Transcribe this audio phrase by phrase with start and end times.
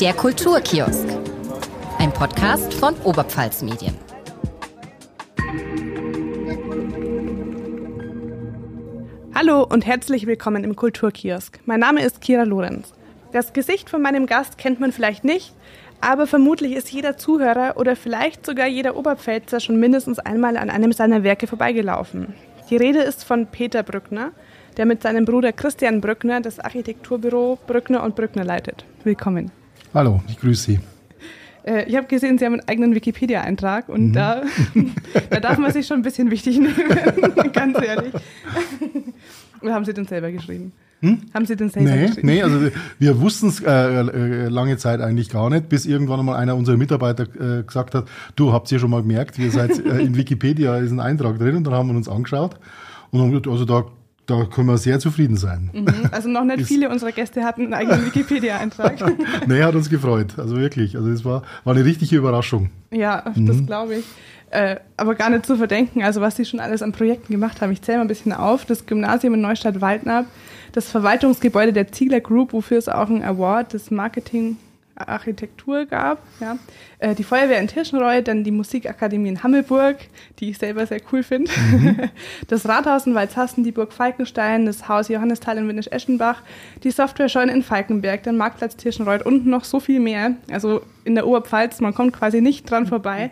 [0.00, 1.08] Der Kulturkiosk.
[1.98, 3.96] Ein Podcast von Oberpfalz Medien.
[9.34, 11.60] Hallo und herzlich willkommen im Kulturkiosk.
[11.64, 12.92] Mein Name ist Kira Lorenz.
[13.32, 15.54] Das Gesicht von meinem Gast kennt man vielleicht nicht,
[16.02, 20.92] aber vermutlich ist jeder Zuhörer oder vielleicht sogar jeder Oberpfälzer schon mindestens einmal an einem
[20.92, 22.34] seiner Werke vorbeigelaufen.
[22.68, 24.32] Die Rede ist von Peter Brückner,
[24.76, 28.84] der mit seinem Bruder Christian Brückner das Architekturbüro Brückner und Brückner leitet.
[29.02, 29.50] Willkommen.
[29.94, 30.80] Hallo, ich grüße Sie.
[31.64, 34.12] Äh, ich habe gesehen, Sie haben einen eigenen Wikipedia-Eintrag und mhm.
[34.12, 34.42] da,
[35.30, 36.74] da darf man sich schon ein bisschen wichtig nehmen,
[37.52, 38.12] ganz ehrlich.
[39.60, 40.72] Oder haben Sie den selber geschrieben?
[41.00, 41.22] Hm?
[41.34, 42.26] Haben Sie den selber nee, geschrieben?
[42.26, 42.68] Nee, also
[42.98, 46.76] wir wussten es äh, äh, lange Zeit eigentlich gar nicht, bis irgendwann einmal einer unserer
[46.76, 50.78] Mitarbeiter äh, gesagt hat, du habt ihr schon mal gemerkt, ihr seid äh, in Wikipedia
[50.78, 52.58] ist ein Eintrag drin und dann haben wir uns angeschaut
[53.10, 53.84] und haben gesagt, also da
[54.26, 55.70] da können wir sehr zufrieden sein.
[55.72, 56.08] Mhm.
[56.10, 58.96] Also noch nicht viele unserer Gäste hatten einen eigenen Wikipedia-Eintrag.
[59.46, 60.38] nee, hat uns gefreut.
[60.38, 60.96] Also wirklich.
[60.96, 62.70] Also es war, war eine richtige Überraschung.
[62.90, 63.46] Ja, mhm.
[63.46, 64.04] das glaube ich.
[64.50, 67.72] Äh, aber gar nicht zu verdenken, also was sie schon alles an Projekten gemacht haben.
[67.72, 68.64] Ich zähle mal ein bisschen auf.
[68.64, 70.26] Das Gymnasium in Neustadt-Waldnab,
[70.72, 74.56] das Verwaltungsgebäude der Ziegler Group, wofür es auch einen Award des Marketing
[74.96, 76.22] Architektur gab.
[76.40, 76.58] Ja.
[76.98, 79.96] Äh, die Feuerwehr in Tirschenreuth, dann die Musikakademie in Hammelburg,
[80.38, 81.50] die ich selber sehr cool finde.
[81.52, 81.96] Mhm.
[82.48, 86.42] Das Rathaus in Walzhassen, die Burg Falkenstein, das Haus Johannisthal in Windisch-Eschenbach,
[86.82, 90.36] die Software-Scheune in Falkenberg, der Marktplatz Tirschenreuth und noch so viel mehr.
[90.50, 93.30] Also in der Oberpfalz, man kommt quasi nicht dran vorbei.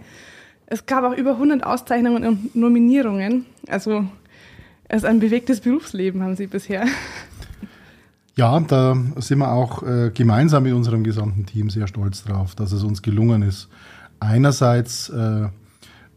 [0.66, 3.46] Es gab auch über 100 Auszeichnungen und Nominierungen.
[3.68, 4.04] Also
[4.88, 6.86] es ist ein bewegtes Berufsleben, haben Sie bisher.
[8.36, 12.72] Ja, da sind wir auch äh, gemeinsam mit unserem gesamten Team sehr stolz drauf, dass
[12.72, 13.68] es uns gelungen ist,
[14.18, 15.48] einerseits äh,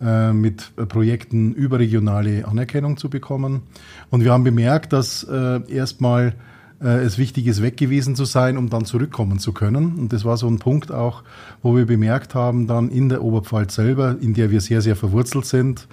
[0.01, 3.61] äh, mit Projekten überregionale Anerkennung zu bekommen.
[4.09, 6.33] Und wir haben bemerkt, dass äh, erstmal
[6.81, 9.97] äh, es wichtig ist, weg gewesen zu sein, um dann zurückkommen zu können.
[9.97, 11.23] Und das war so ein Punkt auch,
[11.61, 15.45] wo wir bemerkt haben, dann in der Oberpfalz selber, in der wir sehr, sehr verwurzelt
[15.45, 15.87] sind,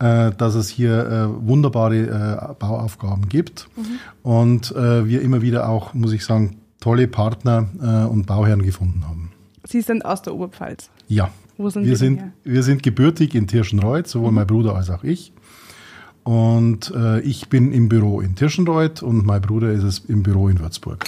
[0.00, 3.98] äh, dass es hier äh, wunderbare äh, Bauaufgaben gibt mhm.
[4.22, 9.04] und äh, wir immer wieder auch, muss ich sagen, tolle Partner äh, und Bauherren gefunden
[9.06, 9.32] haben.
[9.64, 10.90] Sie sind aus der Oberpfalz?
[11.06, 11.30] Ja.
[11.58, 12.32] Wo sind wir Sie sind, her?
[12.42, 14.36] Wir sind gebürtig in Tirschenreuth, sowohl mhm.
[14.36, 15.32] mein Bruder als auch ich.
[16.22, 20.48] Und äh, ich bin im Büro in Tirschenreuth und mein Bruder ist es im Büro
[20.48, 21.04] in Würzburg.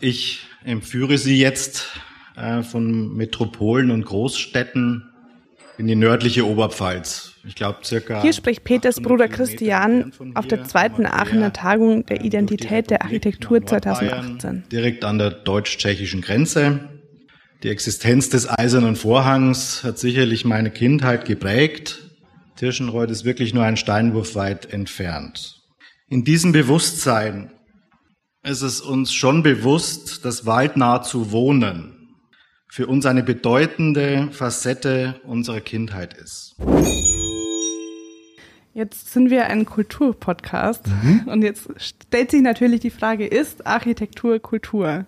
[0.00, 1.98] Ich entführe Sie jetzt
[2.36, 5.04] äh, von Metropolen und Großstädten
[5.78, 7.34] in die nördliche Oberpfalz.
[7.46, 8.20] Ich glaube circa.
[8.20, 14.64] Hier spricht Peters Bruder Christian auf der zweiten Aachener Tagung der Identität der Architektur 2018.
[14.70, 16.80] Direkt an der deutsch-tschechischen Grenze.
[17.62, 22.10] Die Existenz des Eisernen Vorhangs hat sicherlich meine Kindheit geprägt.
[22.56, 25.62] Tirschenreuth ist wirklich nur ein Steinwurf weit entfernt.
[26.08, 27.52] In diesem Bewusstsein
[28.42, 31.97] ist es uns schon bewusst, dass waldnah zu wohnen
[32.68, 36.54] für uns eine bedeutende Facette unserer Kindheit ist.
[38.74, 41.22] Jetzt sind wir ein Kulturpodcast mhm.
[41.26, 45.04] und jetzt stellt sich natürlich die Frage, ist Architektur Kultur?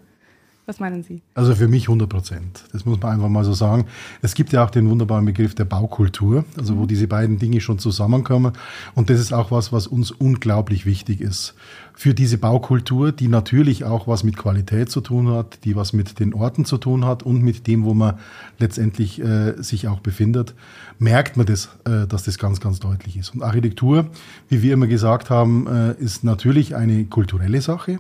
[0.66, 1.22] Was meinen Sie?
[1.34, 2.65] Also für mich 100 Prozent.
[2.72, 3.87] Das muss man einfach mal so sagen.
[4.22, 6.88] Es gibt ja auch den wunderbaren Begriff der Baukultur, also wo mhm.
[6.88, 8.53] diese beiden Dinge schon zusammenkommen.
[8.94, 11.54] Und das ist auch was, was uns unglaublich wichtig ist
[12.00, 16.19] für diese Baukultur, die natürlich auch was mit Qualität zu tun hat, die was mit
[16.19, 18.19] den Orten zu tun hat und mit dem, wo man
[18.59, 20.55] letztendlich äh, sich auch befindet,
[20.99, 23.34] merkt man das, äh, dass das ganz, ganz deutlich ist.
[23.34, 24.06] Und Architektur,
[24.49, 27.99] wie wir immer gesagt haben, äh, ist natürlich eine kulturelle Sache.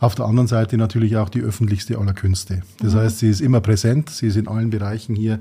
[0.00, 2.62] Auf der anderen Seite natürlich auch die öffentlichste aller Künste.
[2.80, 3.00] Das mhm.
[3.00, 5.40] heißt, sie ist immer präsent, sie ist in allen Bereichen hier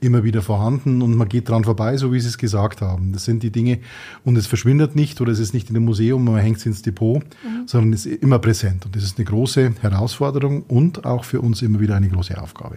[0.00, 3.12] immer wieder vorhanden und man geht dran vorbei, so wie Sie es gesagt haben.
[3.12, 3.78] Das sind die Dinge
[4.24, 6.82] und es verschwindet nicht oder es ist nicht in dem Museum, man hängt es ins
[6.82, 7.66] Depot, mhm.
[7.66, 11.62] sondern es ist immer präsent und das ist eine große Herausforderung und auch für uns
[11.62, 12.76] immer wieder eine große Aufgabe.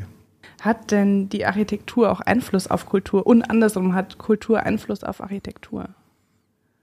[0.61, 5.89] Hat denn die Architektur auch Einfluss auf Kultur und andersrum hat Kultur Einfluss auf Architektur?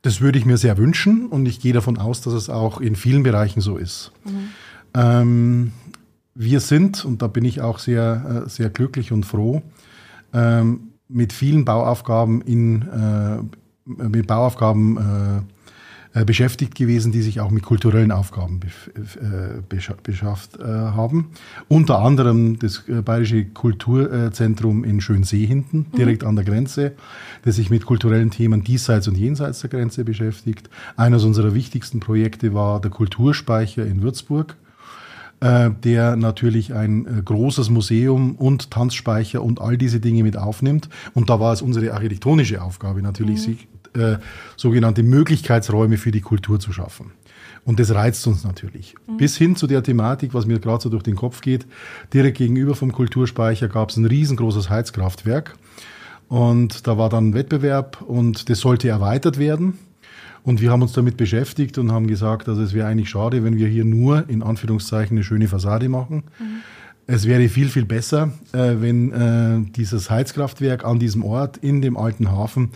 [0.03, 2.97] Das würde ich mir sehr wünschen und ich gehe davon aus, dass es auch in
[2.97, 4.13] vielen Bereichen so ist.
[4.25, 4.49] Mhm.
[4.95, 5.73] Ähm,
[6.35, 9.63] wir sind, und da bin ich auch sehr, äh, sehr glücklich und froh,
[10.33, 13.43] ähm, mit vielen Bauaufgaben in äh,
[13.89, 19.63] mit Bauaufgaben äh, beschäftigt gewesen, die sich auch mit kulturellen Aufgaben äh,
[20.03, 21.31] beschafft äh, haben.
[21.69, 25.97] Unter anderem das äh, Bayerische Kulturzentrum in Schönsee hinten, mhm.
[25.97, 26.29] direkt mhm.
[26.29, 26.93] an der Grenze,
[27.45, 30.71] das sich mit kulturellen Themen diesseits und jenseits der Grenze beschäftigt.
[30.97, 34.57] Eines unserer wichtigsten Projekte war der Kulturspeicher in Würzburg
[35.41, 40.89] äh, der natürlich ein äh, großes Museum und Tanzspeicher und all diese Dinge mit aufnimmt.
[41.15, 43.53] Und da war es unsere architektonische Aufgabe natürlich, mhm.
[43.53, 44.19] sich, äh,
[44.57, 47.13] sogenannte Möglichkeitsräume für die Kultur zu schaffen.
[47.65, 48.95] Und das reizt uns natürlich.
[49.07, 49.17] Mhm.
[49.19, 51.67] Bis hin zu der Thematik, was mir gerade so durch den Kopf geht.
[52.13, 55.55] Direkt gegenüber vom Kulturspeicher gab es ein riesengroßes Heizkraftwerk.
[56.29, 59.79] Und da war dann ein Wettbewerb und das sollte erweitert werden.
[60.49, 63.59] Und wir haben uns damit beschäftigt und haben gesagt, also es wäre eigentlich schade, wenn
[63.59, 66.23] wir hier nur in Anführungszeichen eine schöne Fassade machen.
[66.39, 66.63] Mhm.
[67.07, 71.99] Es wäre viel, viel besser, äh, wenn äh, dieses Heizkraftwerk an diesem Ort in dem
[71.99, 72.71] alten Hafen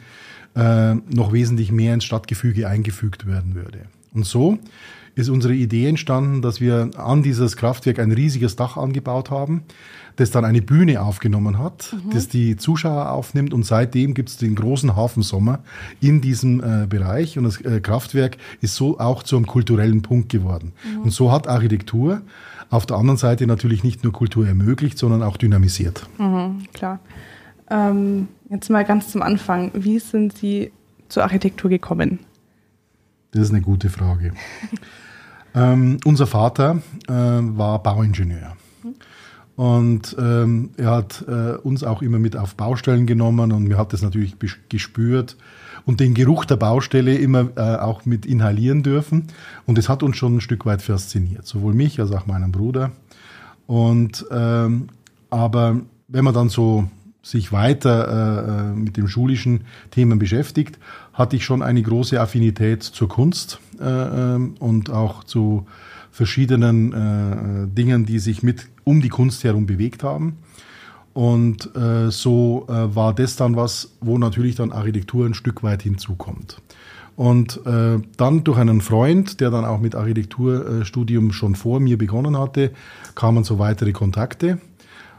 [0.55, 3.87] äh, noch wesentlich mehr ins Stadtgefüge eingefügt werden würde.
[4.13, 4.59] Und so
[5.15, 9.63] ist unsere Idee entstanden, dass wir an dieses Kraftwerk ein riesiges Dach angebaut haben,
[10.17, 12.11] das dann eine Bühne aufgenommen hat, mhm.
[12.11, 15.61] das die Zuschauer aufnimmt und seitdem gibt es den großen Hafensommer
[16.01, 20.29] in diesem äh, Bereich und das äh, Kraftwerk ist so auch zu einem kulturellen Punkt
[20.29, 20.73] geworden.
[20.85, 21.03] Mhm.
[21.03, 22.23] Und so hat Architektur
[22.71, 26.07] auf der anderen Seite natürlich nicht nur Kultur ermöglicht, sondern auch dynamisiert.
[26.19, 27.01] Mhm, klar.
[27.71, 29.71] Ähm, jetzt mal ganz zum Anfang.
[29.75, 30.73] Wie sind Sie
[31.09, 32.21] zur Architektur gekommen?
[33.33, 34.33] Das ist eine gute Frage.
[35.55, 38.57] ähm, unser Vater äh, war Bauingenieur.
[39.57, 43.93] Und ähm, er hat äh, uns auch immer mit auf Baustellen genommen und mir hat
[43.93, 44.37] das natürlich
[44.69, 45.37] gespürt
[45.85, 49.29] und den Geruch der Baustelle immer äh, auch mit inhalieren dürfen.
[49.67, 52.93] Und es hat uns schon ein Stück weit fasziniert, sowohl mich als auch meinen Bruder.
[53.67, 54.89] Und ähm,
[55.31, 56.89] aber wenn man dann so
[57.23, 60.79] sich weiter äh, mit den schulischen Themen beschäftigt,
[61.13, 65.67] hatte ich schon eine große Affinität zur Kunst äh, ähm, und auch zu
[66.13, 70.37] verschiedenen äh, Dingen, die sich mit um die Kunst herum bewegt haben.
[71.15, 75.83] Und äh, so äh, war das dann was, wo natürlich dann Architektur ein Stück weit
[75.83, 76.61] hinzukommt.
[77.17, 82.39] Und äh, dann durch einen Freund, der dann auch mit Architekturstudium schon vor mir begonnen
[82.39, 82.73] hatte,
[83.15, 84.59] kamen so weitere Kontakte.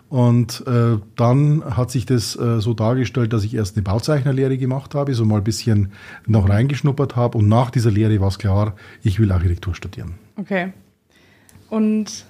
[0.10, 4.94] Und äh, dann hat sich das äh, so dargestellt, dass ich erst eine Bauzeichnerlehre gemacht
[4.94, 5.92] habe, so mal ein bisschen
[6.28, 7.38] noch reingeschnuppert habe.
[7.38, 10.16] Und nach dieser Lehre war es klar, ich will Architektur studieren.
[10.36, 10.72] Okay.
[11.74, 12.26] Und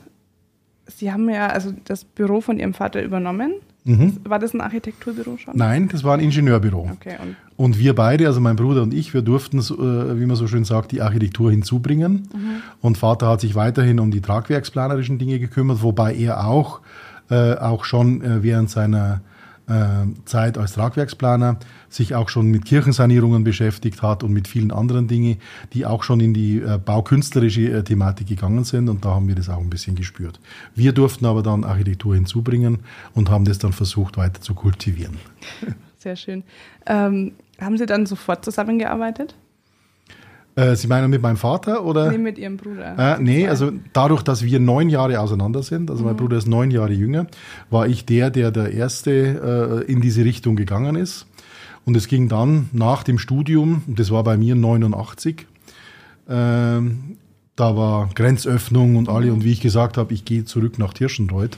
[0.88, 3.56] Sie haben ja also das Büro von Ihrem Vater übernommen.
[3.84, 4.19] Mhm.
[4.24, 5.57] War das ein Architekturbüro schon?
[5.57, 6.90] Nein, das war ein Ingenieurbüro.
[6.94, 10.38] Okay, und, und wir beide, also mein Bruder und ich, wir durften, äh, wie man
[10.38, 12.30] so schön sagt, die Architektur hinzubringen.
[12.34, 12.62] Mhm.
[12.80, 16.80] Und Vater hat sich weiterhin um die tragwerksplanerischen Dinge gekümmert, wobei er auch
[17.30, 19.19] äh, auch schon äh, während seiner
[20.25, 21.57] Zeit als Tragwerksplaner
[21.88, 25.38] sich auch schon mit Kirchensanierungen beschäftigt hat und mit vielen anderen Dingen,
[25.71, 29.36] die auch schon in die äh, baukünstlerische äh, Thematik gegangen sind und da haben wir
[29.36, 30.39] das auch ein bisschen gespürt.
[30.75, 32.80] Wir durften aber dann Architektur hinzubringen
[33.13, 35.18] und haben das dann versucht weiter zu kultivieren.
[35.98, 36.44] Sehr schön.
[36.86, 39.36] Ähm, haben Sie dann sofort zusammengearbeitet?
[40.56, 42.12] Äh, Sie meinen mit meinem Vater oder?
[42.12, 43.18] Nee, mit Ihrem Bruder.
[43.18, 46.10] Äh, nee, also dadurch, dass wir neun Jahre auseinander sind, also mhm.
[46.10, 47.28] mein Bruder ist neun Jahre jünger,
[47.70, 51.26] war ich der, der der Erste äh, in diese Richtung gegangen ist.
[51.86, 55.48] Und es ging dann nach dem Studium, das war bei mir 89,
[56.30, 57.18] ähm,
[57.56, 61.58] da war Grenzöffnung und alle, und wie ich gesagt habe, ich gehe zurück nach Tirschenreuth.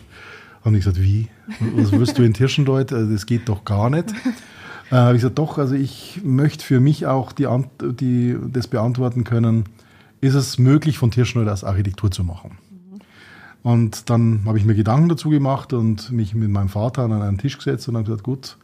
[0.63, 1.27] Haben die gesagt, wie?
[1.75, 2.91] Was wirst du in Tirschenreuth?
[2.91, 4.05] Äh, das geht doch gar nicht.
[4.91, 7.47] äh, habe ich gesagt, doch, also ich möchte für mich auch die,
[7.81, 9.65] die, das beantworten können,
[10.21, 12.57] ist es möglich, von Tirschneuder als Architektur zu machen?
[12.69, 12.99] Mhm.
[13.63, 17.37] Und dann habe ich mir Gedanken dazu gemacht und mich mit meinem Vater an einen
[17.37, 18.57] Tisch gesetzt und habe gesagt, gut,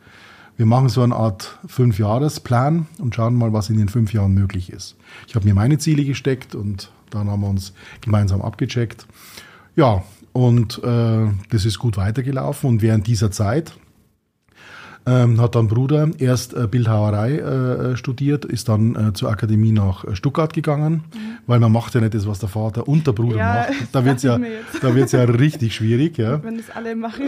[0.57, 4.71] wir machen so eine Art Fünfjahresplan und schauen mal, was in den fünf Jahren möglich
[4.71, 4.95] ist.
[5.27, 9.07] Ich habe mir meine Ziele gesteckt und dann haben wir uns gemeinsam abgecheckt.
[9.75, 10.03] Ja,
[10.33, 13.74] und äh, das ist gut weitergelaufen und während dieser Zeit
[15.05, 20.05] ähm, hat dann Bruder erst äh, Bildhauerei äh, studiert, ist dann äh, zur Akademie nach
[20.05, 21.38] äh, Stuttgart gegangen, mhm.
[21.48, 23.88] weil man macht ja nicht das, was der Vater und der Bruder ja, macht.
[23.91, 24.39] Da wird es ja,
[24.81, 26.17] da wird's ja richtig schwierig.
[26.17, 26.43] Ja.
[26.43, 27.25] Wenn das alle machen.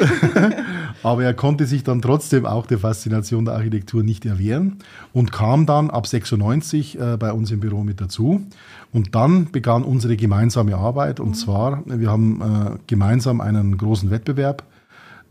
[1.03, 4.77] Aber er konnte sich dann trotzdem auch der Faszination der Architektur nicht erwehren
[5.11, 8.45] und kam dann ab 96 äh, bei uns im Büro mit dazu.
[8.91, 11.19] Und dann begann unsere gemeinsame Arbeit.
[11.19, 11.33] Und mhm.
[11.33, 14.63] zwar, wir haben äh, gemeinsam einen großen Wettbewerb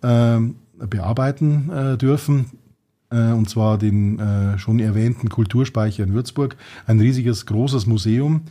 [0.02, 2.46] ähm, bearbeiten äh, dürfen.
[3.10, 6.56] Äh, und zwar den äh, schon erwähnten Kulturspeicher in Würzburg.
[6.86, 8.42] Ein riesiges, großes Museum,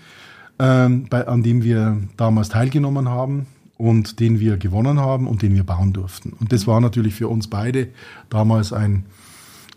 [0.59, 3.47] ähm, bei, an dem wir damals teilgenommen haben
[3.77, 6.33] und den wir gewonnen haben und den wir bauen durften.
[6.39, 7.89] Und das war natürlich für uns beide
[8.29, 9.05] damals ein,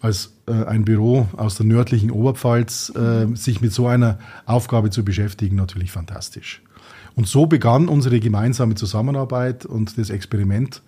[0.02, 5.04] als äh, ein Büro aus der nördlichen Oberpfalz, äh, sich mit so einer Aufgabe zu
[5.04, 6.62] beschäftigen, natürlich fantastisch.
[7.16, 10.82] Und so begann unsere gemeinsame Zusammenarbeit und das Experiment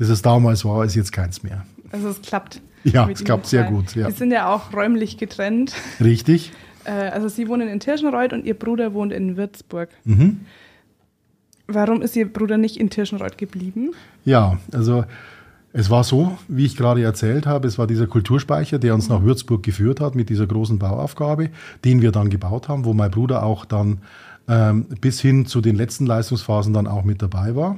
[0.00, 1.66] das es damals war, ist jetzt keins mehr.
[1.92, 2.62] Also es klappt.
[2.84, 3.94] Ja, es klappt sehr gut.
[3.94, 4.06] Ja.
[4.06, 5.74] Wir sind ja auch räumlich getrennt.
[6.02, 6.52] Richtig.
[6.84, 9.90] Äh, also Sie wohnen in Tirschenreuth und Ihr Bruder wohnt in Würzburg.
[10.04, 10.40] Mhm.
[11.66, 13.90] Warum ist Ihr Bruder nicht in Tirschenreuth geblieben?
[14.24, 15.04] Ja, also
[15.74, 19.22] es war so, wie ich gerade erzählt habe, es war dieser Kulturspeicher, der uns nach
[19.22, 21.50] Würzburg geführt hat mit dieser großen Bauaufgabe,
[21.84, 23.98] den wir dann gebaut haben, wo mein Bruder auch dann
[24.48, 27.76] ähm, bis hin zu den letzten Leistungsphasen dann auch mit dabei war.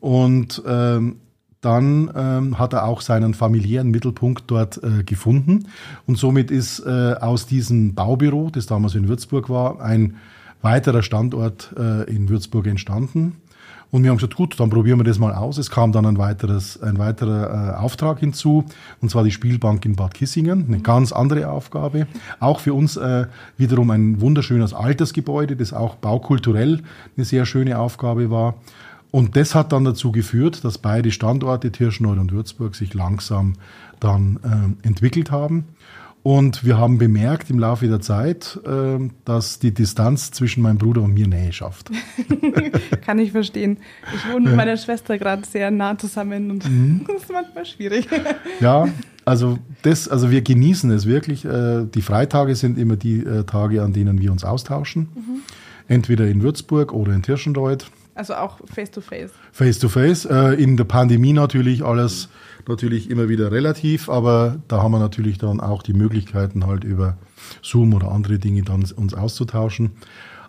[0.00, 1.16] Und ähm,
[1.60, 5.68] dann ähm, hat er auch seinen familiären Mittelpunkt dort äh, gefunden.
[6.06, 10.16] Und somit ist äh, aus diesem Baubüro, das damals in Würzburg war, ein
[10.62, 13.36] weiterer Standort äh, in Würzburg entstanden.
[13.90, 15.56] Und wir haben gesagt, gut, dann probieren wir das mal aus.
[15.56, 18.64] Es kam dann ein, weiteres, ein weiterer äh, Auftrag hinzu,
[19.00, 20.66] und zwar die Spielbank in Bad Kissingen.
[20.68, 22.06] Eine ganz andere Aufgabe.
[22.38, 26.82] Auch für uns äh, wiederum ein wunderschönes Altersgebäude, das auch baukulturell
[27.16, 28.56] eine sehr schöne Aufgabe war.
[29.10, 33.54] Und das hat dann dazu geführt, dass beide Standorte, Tirschenreuth und Würzburg, sich langsam
[34.00, 35.64] dann äh, entwickelt haben.
[36.22, 41.00] Und wir haben bemerkt im Laufe der Zeit, äh, dass die Distanz zwischen meinem Bruder
[41.02, 41.90] und mir Nähe schafft.
[43.02, 43.78] Kann ich verstehen.
[44.14, 47.04] Ich wohne mit meiner Schwester gerade sehr nah zusammen und mhm.
[47.08, 48.08] das ist manchmal schwierig.
[48.60, 48.88] Ja,
[49.24, 51.44] also das, also wir genießen es wirklich.
[51.44, 55.08] Äh, die Freitage sind immer die äh, Tage, an denen wir uns austauschen.
[55.14, 55.40] Mhm.
[55.86, 57.90] Entweder in Würzburg oder in Tirschenreuth.
[58.18, 59.30] Also auch face to face.
[59.52, 60.24] Face to face.
[60.24, 62.28] Äh, in der Pandemie natürlich alles
[62.66, 67.16] natürlich immer wieder relativ, aber da haben wir natürlich dann auch die Möglichkeiten halt über
[67.62, 69.92] Zoom oder andere Dinge dann uns auszutauschen.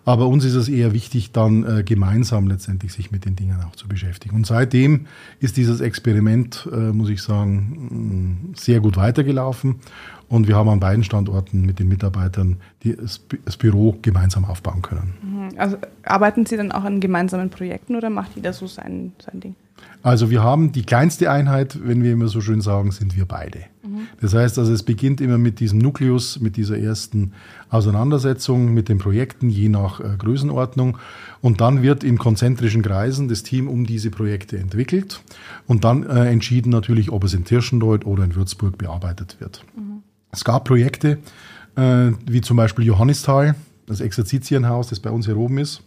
[0.04, 3.76] Aber uns ist es eher wichtig, dann äh, gemeinsam letztendlich sich mit den Dingen auch
[3.76, 4.34] zu beschäftigen.
[4.34, 5.06] Und seitdem
[5.40, 9.76] ist dieses Experiment, äh, muss ich sagen, sehr gut weitergelaufen.
[10.28, 14.80] Und wir haben an beiden Standorten mit den Mitarbeitern die, das, das, Büro gemeinsam aufbauen
[14.80, 15.14] können.
[15.22, 15.58] Mhm.
[15.58, 19.54] Also arbeiten Sie dann auch an gemeinsamen Projekten oder macht jeder so sein, sein Ding?
[20.02, 23.60] Also wir haben die kleinste Einheit, wenn wir immer so schön sagen, sind wir beide.
[23.82, 24.08] Mhm.
[24.20, 27.32] Das heißt also, es beginnt immer mit diesem Nukleus, mit dieser ersten
[27.68, 30.96] Auseinandersetzung mit den Projekten, je nach äh, Größenordnung.
[31.42, 35.20] Und dann wird in konzentrischen Kreisen das Team um diese Projekte entwickelt
[35.66, 39.64] und dann äh, entschieden natürlich, ob es in Tirschenreuth oder in Würzburg bearbeitet wird.
[39.76, 40.02] Mhm.
[40.32, 41.18] Es gab Projekte,
[41.76, 43.54] äh, wie zum Beispiel Johannisthal,
[43.86, 45.82] das Exerzitienhaus, das bei uns hier oben ist,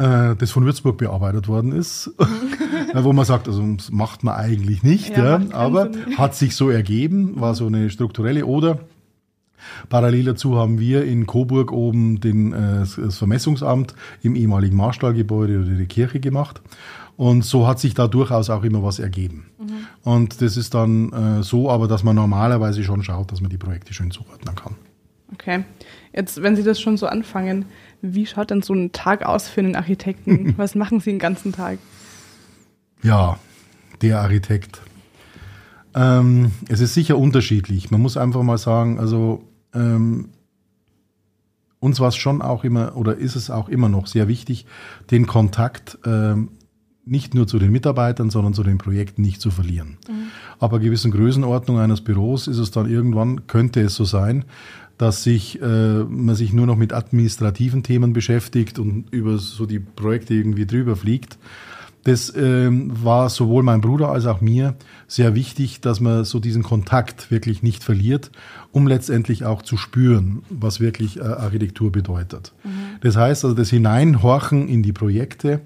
[0.00, 2.10] äh, das von Würzburg bearbeitet worden ist,
[2.94, 6.70] wo man sagt, also das macht man eigentlich nicht, ja, ja aber hat sich so
[6.70, 8.80] ergeben, war so eine strukturelle oder
[9.90, 15.74] Parallel dazu haben wir in Coburg oben den, äh, das Vermessungsamt im ehemaligen Marstallgebäude oder
[15.74, 16.62] die Kirche gemacht.
[17.18, 19.50] Und so hat sich da durchaus auch immer was ergeben.
[19.58, 19.86] Mhm.
[20.02, 23.58] Und das ist dann äh, so, aber dass man normalerweise schon schaut, dass man die
[23.58, 24.76] Projekte schön zuordnen kann.
[25.34, 25.64] Okay.
[26.12, 27.66] Jetzt, wenn Sie das schon so anfangen,
[28.02, 30.54] wie schaut denn so ein Tag aus für einen Architekten?
[30.58, 31.78] was machen Sie den ganzen Tag?
[33.02, 33.38] Ja,
[34.02, 34.80] der Architekt.
[35.94, 37.90] Ähm, es ist sicher unterschiedlich.
[37.90, 40.28] Man muss einfach mal sagen, also ähm,
[41.80, 44.66] uns war es schon auch immer oder ist es auch immer noch sehr wichtig,
[45.10, 46.50] den Kontakt ähm,
[47.04, 49.96] nicht nur zu den Mitarbeitern, sondern zu den Projekten nicht zu verlieren.
[50.08, 50.28] Mhm.
[50.58, 54.44] Aber gewissen Größenordnung eines Büros ist es dann irgendwann, könnte es so sein,
[55.00, 59.78] dass sich, äh, man sich nur noch mit administrativen Themen beschäftigt und über so die
[59.78, 61.38] Projekte irgendwie drüber fliegt.
[62.04, 64.74] Das ähm, war sowohl mein Bruder als auch mir
[65.06, 68.30] sehr wichtig, dass man so diesen Kontakt wirklich nicht verliert,
[68.72, 72.52] um letztendlich auch zu spüren, was wirklich äh, Architektur bedeutet.
[72.64, 72.70] Mhm.
[73.02, 75.60] Das heißt also das Hineinhorchen in die Projekte,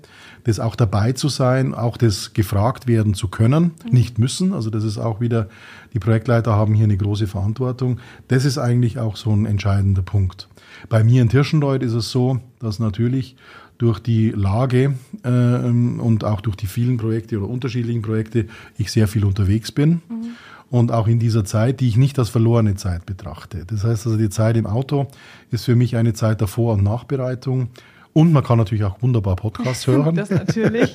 [0.44, 3.92] das auch dabei zu sein, auch das gefragt werden zu können, mhm.
[3.92, 4.52] nicht müssen.
[4.52, 5.48] Also das ist auch wieder,
[5.92, 7.98] die Projektleiter haben hier eine große Verantwortung.
[8.26, 10.48] Das ist eigentlich auch so ein entscheidender Punkt.
[10.88, 13.36] Bei mir in Tirschenreuth ist es so, dass natürlich
[13.78, 18.46] durch die Lage äh, und auch durch die vielen Projekte oder unterschiedlichen Projekte
[18.78, 20.02] ich sehr viel unterwegs bin.
[20.08, 20.26] Mhm.
[20.70, 23.64] Und auch in dieser Zeit, die ich nicht als verlorene Zeit betrachte.
[23.66, 25.06] Das heißt also, die Zeit im Auto
[25.50, 27.68] ist für mich eine Zeit der Vor- und Nachbereitung.
[28.12, 30.14] Und man kann natürlich auch wunderbar Podcasts hören.
[30.14, 30.94] Das natürlich.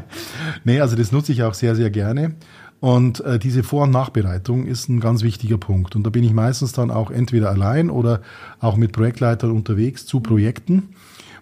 [0.64, 2.34] nee, also das nutze ich auch sehr, sehr gerne.
[2.80, 5.96] Und äh, diese Vor- und Nachbereitung ist ein ganz wichtiger Punkt.
[5.96, 8.20] Und da bin ich meistens dann auch entweder allein oder
[8.60, 10.90] auch mit Projektleitern unterwegs zu Projekten,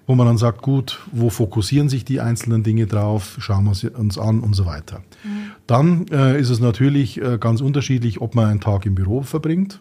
[0.07, 3.89] wo man dann sagt, gut, wo fokussieren sich die einzelnen Dinge drauf, schauen wir sie
[3.91, 5.03] uns an und so weiter.
[5.25, 5.53] Mhm.
[5.67, 9.81] Dann äh, ist es natürlich äh, ganz unterschiedlich, ob man einen Tag im Büro verbringt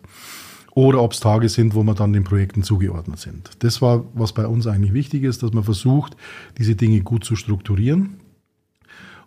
[0.75, 3.51] oder ob es Tage sind, wo man dann den Projekten zugeordnet sind.
[3.59, 6.15] Das war, was bei uns eigentlich wichtig ist, dass man versucht,
[6.57, 8.17] diese Dinge gut zu strukturieren.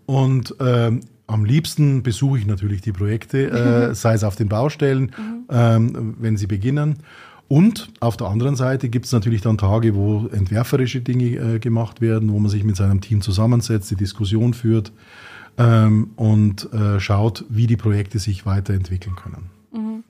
[0.07, 5.13] Und ähm, am liebsten besuche ich natürlich die Projekte, äh, sei es auf den Baustellen,
[5.17, 5.45] mhm.
[5.51, 6.99] ähm, wenn sie beginnen.
[7.49, 12.01] Und auf der anderen Seite gibt es natürlich dann Tage, wo entwerferische Dinge äh, gemacht
[12.01, 14.93] werden, wo man sich mit seinem Team zusammensetzt, die Diskussion führt
[15.59, 19.57] ähm, und äh, schaut, wie die Projekte sich weiterentwickeln können.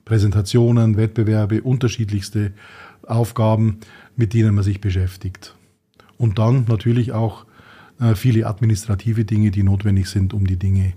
[0.05, 2.53] Präsentationen, Wettbewerbe, unterschiedlichste
[3.05, 3.79] Aufgaben,
[4.15, 5.53] mit denen man sich beschäftigt.
[6.17, 7.45] Und dann natürlich auch
[7.99, 10.93] äh, viele administrative Dinge, die notwendig sind, um die Dinge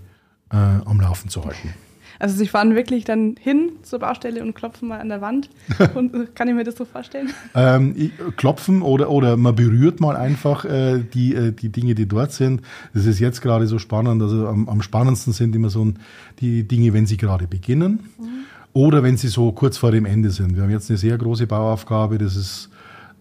[0.49, 1.73] äh, am Laufen zu halten.
[2.21, 5.49] Also sie fahren wirklich dann hin zur Baustelle und klopfen mal an der Wand.
[5.95, 7.31] und, kann ich mir das so vorstellen?
[7.55, 12.31] Ähm, klopfen oder, oder man berührt mal einfach äh, die, äh, die Dinge, die dort
[12.31, 12.61] sind.
[12.93, 14.21] Das ist jetzt gerade so spannend.
[14.21, 15.93] Also am, am spannendsten sind immer so
[16.39, 18.01] die Dinge, wenn sie gerade beginnen.
[18.19, 18.27] Mhm.
[18.73, 20.55] Oder wenn sie so kurz vor dem Ende sind.
[20.55, 22.70] Wir haben jetzt eine sehr große Bauaufgabe, das ist äh,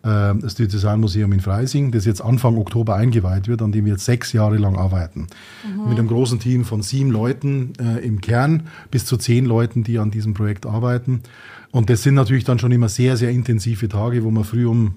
[0.02, 4.32] das Diözesanmuseum in Freising, das jetzt Anfang Oktober eingeweiht wird, an dem wir jetzt sechs
[4.32, 5.26] Jahre lang arbeiten.
[5.66, 5.88] Mhm.
[5.90, 9.98] Mit einem großen Team von sieben Leuten äh, im Kern bis zu zehn Leuten, die
[9.98, 11.22] an diesem Projekt arbeiten.
[11.70, 14.94] Und das sind natürlich dann schon immer sehr, sehr intensive Tage, wo man früh um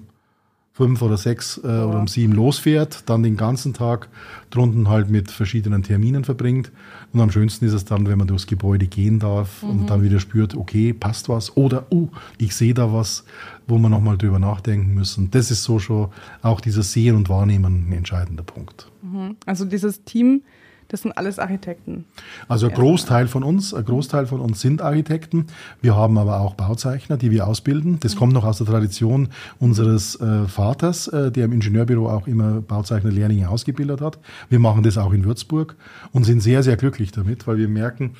[0.74, 1.86] fünf oder sechs äh, ja.
[1.86, 4.08] oder um sieben losfährt, dann den ganzen Tag
[4.50, 6.72] drunten halt mit verschiedenen Terminen verbringt.
[7.12, 9.70] Und am schönsten ist es dann, wenn man durchs Gebäude gehen darf mhm.
[9.70, 13.24] und dann wieder spürt, okay, passt was oder, uh, ich sehe da was,
[13.68, 15.30] wo wir nochmal drüber nachdenken müssen.
[15.30, 16.08] Das ist so schon
[16.42, 18.90] auch dieser Sehen und Wahrnehmen ein entscheidender Punkt.
[19.02, 19.36] Mhm.
[19.46, 20.42] Also dieses Team,
[20.88, 22.04] das sind alles Architekten.
[22.48, 25.46] Also ein Großteil von uns, ein Großteil von uns sind Architekten.
[25.80, 27.98] Wir haben aber auch Bauzeichner, die wir ausbilden.
[28.00, 28.18] Das mhm.
[28.18, 33.48] kommt noch aus der Tradition unseres äh, Vaters, äh, der im Ingenieurbüro auch immer Bauzeichner-Lehrlinge
[33.48, 34.18] ausgebildet hat.
[34.48, 35.76] Wir machen das auch in Würzburg
[36.12, 38.12] und sind sehr, sehr glücklich damit, weil wir merken,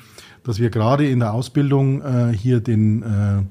[0.43, 3.43] dass wir gerade in der Ausbildung äh, hier den äh,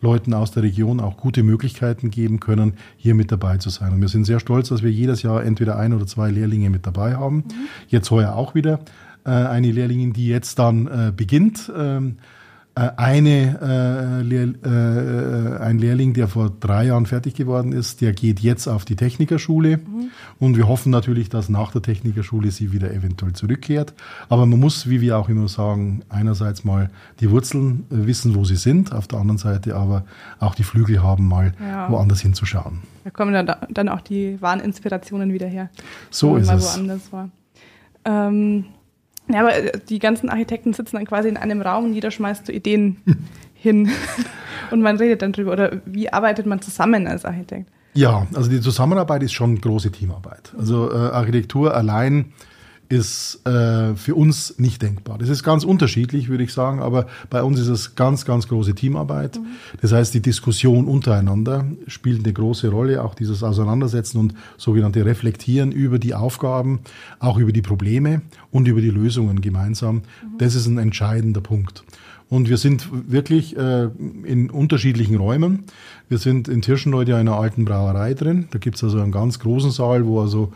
[0.00, 3.92] Leuten aus der Region auch gute Möglichkeiten geben können, hier mit dabei zu sein.
[3.92, 6.86] Und wir sind sehr stolz, dass wir jedes Jahr entweder ein oder zwei Lehrlinge mit
[6.86, 7.36] dabei haben.
[7.36, 7.44] Mhm.
[7.88, 8.80] Jetzt heuer auch wieder
[9.24, 11.70] äh, eine Lehrlingin, die jetzt dann äh, beginnt.
[11.76, 12.39] Ähm, äh,
[12.88, 18.68] eine, äh, äh, ein Lehrling, der vor drei Jahren fertig geworden ist, der geht jetzt
[18.68, 19.78] auf die Technikerschule.
[19.78, 20.10] Mhm.
[20.38, 23.92] Und wir hoffen natürlich, dass nach der Technikerschule sie wieder eventuell zurückkehrt.
[24.28, 28.44] Aber man muss, wie wir auch immer sagen, einerseits mal die Wurzeln äh, wissen, wo
[28.44, 30.04] sie sind, auf der anderen Seite aber
[30.38, 31.90] auch die Flügel haben, mal ja.
[31.90, 32.80] woanders hinzuschauen.
[33.04, 35.70] Da kommen dann, dann auch die wahren Inspirationen wieder her.
[36.10, 36.76] So ist es.
[36.76, 37.30] woanders war.
[38.04, 38.64] Ähm,
[39.32, 42.46] ja, aber äh, die ganzen Architekten sitzen dann quasi in einem Raum und jeder schmeißt
[42.46, 42.96] so Ideen
[43.54, 43.90] hin
[44.70, 45.52] und man redet dann drüber.
[45.52, 47.70] Oder wie arbeitet man zusammen als Architekt?
[47.94, 50.54] Ja, also die Zusammenarbeit ist schon große Teamarbeit.
[50.56, 52.32] Also äh, Architektur allein
[52.90, 55.16] ist äh, für uns nicht denkbar.
[55.16, 58.74] Das ist ganz unterschiedlich, würde ich sagen, aber bei uns ist es ganz, ganz große
[58.74, 59.36] Teamarbeit.
[59.36, 59.46] Mhm.
[59.80, 65.70] Das heißt, die Diskussion untereinander spielt eine große Rolle, auch dieses Auseinandersetzen und sogenannte Reflektieren
[65.70, 66.80] über die Aufgaben,
[67.20, 69.96] auch über die Probleme und über die Lösungen gemeinsam.
[69.96, 70.38] Mhm.
[70.38, 71.84] Das ist ein entscheidender Punkt.
[72.28, 73.88] Und wir sind wirklich äh,
[74.24, 75.64] in unterschiedlichen Räumen.
[76.08, 78.48] Wir sind in Tirschenreuth ja in einer alten Brauerei drin.
[78.50, 80.52] Da gibt's also einen ganz großen Saal, wo also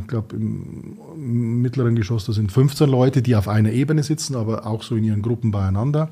[0.00, 4.66] ich glaube, im mittleren Geschoss, da sind 15 Leute, die auf einer Ebene sitzen, aber
[4.66, 6.10] auch so in ihren Gruppen beieinander.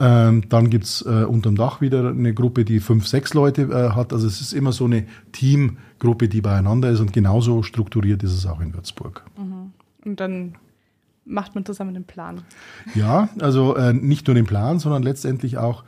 [0.00, 4.12] Ähm, dann gibt's äh, unterm Dach wieder eine Gruppe, die fünf, sechs Leute äh, hat.
[4.12, 8.44] Also es ist immer so eine Teamgruppe, die beieinander ist und genauso strukturiert ist es
[8.46, 9.24] auch in Würzburg.
[9.36, 9.72] Mhm.
[10.04, 10.56] Und dann
[11.24, 12.42] macht man zusammen den Plan.
[12.94, 15.84] Ja, also äh, nicht nur den Plan, sondern letztendlich auch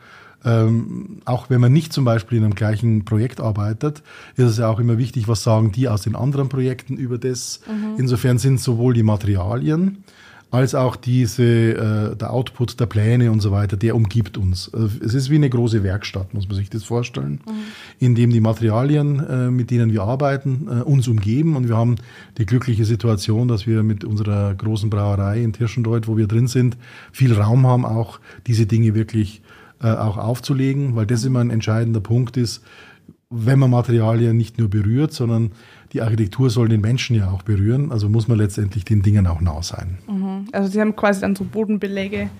[0.46, 4.02] ähm, auch wenn man nicht zum Beispiel in einem gleichen Projekt arbeitet,
[4.36, 7.60] ist es ja auch immer wichtig, was sagen die aus den anderen Projekten über das.
[7.66, 7.98] Mhm.
[7.98, 10.04] Insofern sind sowohl die Materialien
[10.52, 14.72] als auch diese, äh, der Output der Pläne und so weiter, der umgibt uns.
[14.72, 17.52] Also es ist wie eine große Werkstatt, muss man sich das vorstellen, mhm.
[17.98, 21.56] in dem die Materialien, äh, mit denen wir arbeiten, äh, uns umgeben.
[21.56, 21.96] Und wir haben
[22.38, 26.76] die glückliche Situation, dass wir mit unserer großen Brauerei in Tirschendeuth, wo wir drin sind,
[27.10, 29.42] viel Raum haben, auch diese Dinge wirklich
[29.82, 32.64] äh, auch aufzulegen, weil das immer ein entscheidender Punkt ist,
[33.28, 35.52] wenn man Materialien nicht nur berührt, sondern
[35.92, 39.40] die Architektur soll den Menschen ja auch berühren, also muss man letztendlich den Dingen auch
[39.40, 39.98] nah sein.
[40.08, 40.48] Mhm.
[40.52, 42.30] Also Sie haben quasi dann so Bodenbeläge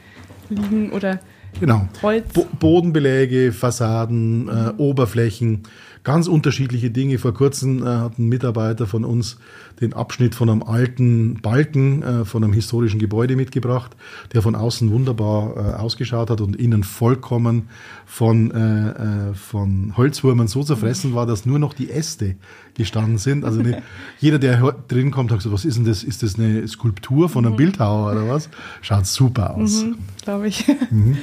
[0.48, 1.20] liegen oder
[1.60, 1.88] genau.
[2.02, 2.32] Holz?
[2.32, 4.78] Bo Bodenbeläge, Fassaden, äh, mhm.
[4.78, 5.62] Oberflächen,
[6.06, 7.18] ganz unterschiedliche Dinge.
[7.18, 9.38] Vor kurzem äh, hat ein Mitarbeiter von uns
[9.80, 13.96] den Abschnitt von einem alten Balken äh, von einem historischen Gebäude mitgebracht,
[14.32, 17.68] der von außen wunderbar äh, ausgeschaut hat und innen vollkommen
[18.06, 22.36] von, äh, äh von Holzwürmern so zerfressen war, dass nur noch die Äste
[22.74, 23.44] gestanden sind.
[23.44, 23.82] Also eine,
[24.20, 26.04] jeder, der drin kommt, sagt so, was ist denn das?
[26.04, 27.58] Ist das eine Skulptur von einem mhm.
[27.58, 28.48] Bildhauer oder was?
[28.80, 29.82] Schaut super aus.
[29.82, 30.68] Mhm, Glaube ich.
[30.92, 31.18] Mhm.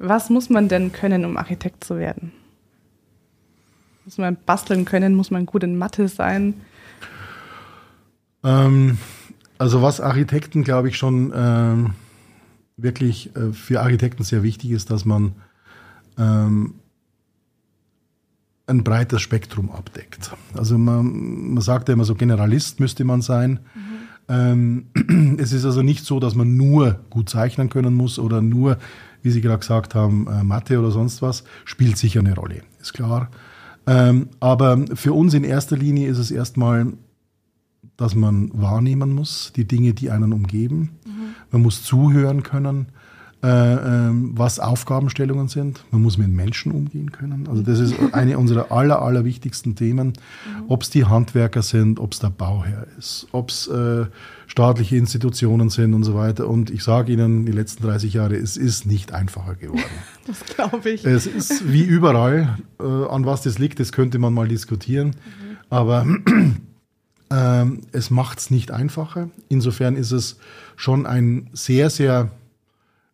[0.00, 2.32] Was muss man denn können, um Architekt zu werden?
[4.04, 5.14] Muss man basteln können?
[5.14, 6.54] Muss man gut in Mathe sein?
[8.44, 8.98] Ähm,
[9.58, 11.94] also was Architekten, glaube ich, schon ähm,
[12.76, 15.34] wirklich äh, für Architekten sehr wichtig ist, dass man
[16.18, 16.74] ähm,
[18.66, 20.32] ein breites Spektrum abdeckt.
[20.54, 23.60] Also man, man sagt ja immer so, Generalist müsste man sein.
[23.74, 23.92] Mhm.
[24.28, 28.78] Ähm, es ist also nicht so, dass man nur gut zeichnen können muss oder nur,
[29.22, 32.94] wie Sie gerade gesagt haben, äh, Mathe oder sonst was, spielt sicher eine Rolle, ist
[32.94, 33.30] klar.
[33.86, 36.92] Ähm, aber für uns in erster Linie ist es erstmal
[37.96, 40.98] dass man wahrnehmen muss, die Dinge, die einen umgeben.
[41.06, 41.34] Mhm.
[41.50, 42.86] Man muss zuhören können.
[43.42, 45.84] Äh, ähm, was Aufgabenstellungen sind.
[45.90, 47.48] Man muss mit Menschen umgehen können.
[47.48, 50.08] Also das ist eine unserer aller, aller wichtigsten Themen.
[50.08, 50.64] Mhm.
[50.68, 54.06] Ob es die Handwerker sind, ob es der Bauherr ist, ob es äh,
[54.46, 56.46] staatliche Institutionen sind und so weiter.
[56.46, 59.82] Und ich sage Ihnen, die letzten 30 Jahre, es ist nicht einfacher geworden.
[60.24, 61.04] Das glaube ich.
[61.04, 62.58] Es ist wie überall.
[62.78, 65.08] Äh, an was das liegt, das könnte man mal diskutieren.
[65.08, 65.56] Mhm.
[65.68, 66.06] Aber
[67.32, 69.30] ähm, es macht es nicht einfacher.
[69.48, 70.38] Insofern ist es
[70.76, 72.30] schon ein sehr, sehr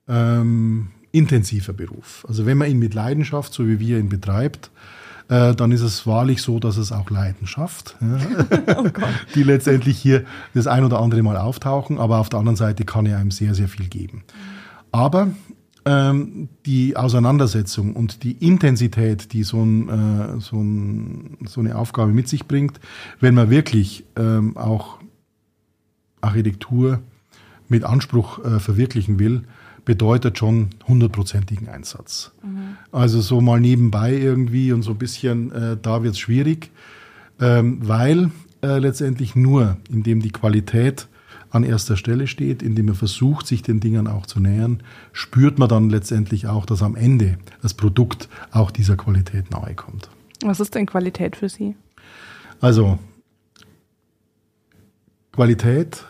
[0.09, 2.25] ähm, intensiver Beruf.
[2.29, 4.71] Also wenn man ihn mit Leidenschaft, so wie wir ihn betreibt,
[5.29, 8.89] äh, dann ist es wahrlich so, dass es auch Leidenschaft, ja, oh
[9.35, 13.07] die letztendlich hier das ein oder andere Mal auftauchen, aber auf der anderen Seite kann
[13.07, 14.23] er einem sehr, sehr viel geben.
[14.91, 15.29] Aber
[15.85, 22.13] ähm, die Auseinandersetzung und die Intensität, die so, ein, äh, so, ein, so, eine Aufgabe
[22.13, 22.81] mit sich bringt,
[23.21, 24.99] wenn man wirklich ähm, auch
[26.21, 27.01] Architektur
[27.69, 29.43] mit Anspruch äh, verwirklichen will,
[29.89, 32.33] bedeutet schon hundertprozentigen Einsatz.
[32.43, 32.77] Mhm.
[32.93, 36.71] Also so mal nebenbei irgendwie und so ein bisschen, äh, da wird es schwierig,
[37.41, 38.31] ähm, weil
[38.63, 41.09] äh, letztendlich nur, indem die Qualität
[41.49, 44.83] an erster Stelle steht, indem man versucht, sich den Dingen auch zu nähern,
[45.15, 50.11] spürt man dann letztendlich auch, dass am Ende das Produkt auch dieser Qualität nahe kommt.
[50.43, 51.77] Was ist denn Qualität für Sie?
[52.61, 52.99] Also
[55.33, 56.05] Qualität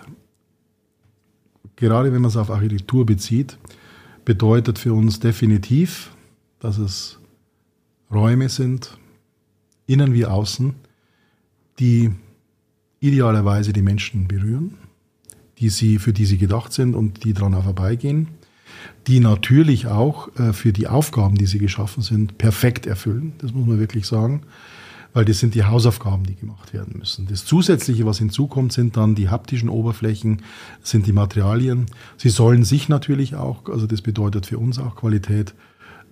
[1.78, 3.56] gerade wenn man es auf Architektur bezieht,
[4.24, 6.10] bedeutet für uns definitiv,
[6.58, 7.18] dass es
[8.10, 8.98] Räume sind,
[9.86, 10.74] innen wie außen,
[11.78, 12.10] die
[13.00, 14.74] idealerweise die Menschen berühren,
[15.58, 18.28] die sie, für die sie gedacht sind und die dran vorbeigehen,
[19.06, 23.34] die natürlich auch äh, für die Aufgaben, die sie geschaffen sind, perfekt erfüllen.
[23.38, 24.42] Das muss man wirklich sagen
[25.18, 27.26] weil das sind die Hausaufgaben, die gemacht werden müssen.
[27.26, 30.42] Das Zusätzliche, was hinzukommt, sind dann die haptischen Oberflächen,
[30.80, 31.86] sind die Materialien.
[32.16, 35.56] Sie sollen sich natürlich auch, also das bedeutet für uns auch Qualität,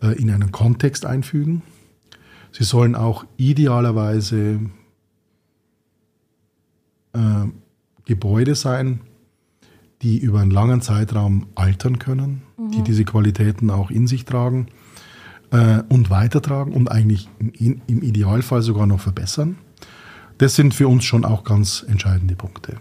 [0.02, 1.62] äh, in einen Kontext einfügen.
[2.50, 4.58] Sie sollen auch idealerweise
[7.12, 7.44] äh,
[8.06, 9.02] Gebäude sein,
[10.02, 12.72] die über einen langen Zeitraum altern können, mhm.
[12.72, 14.66] die diese Qualitäten auch in sich tragen
[15.50, 19.56] äh, und weitertragen und eigentlich im, im Idealfall sogar noch verbessern.
[20.38, 22.76] Das sind für uns schon auch ganz entscheidende Punkte.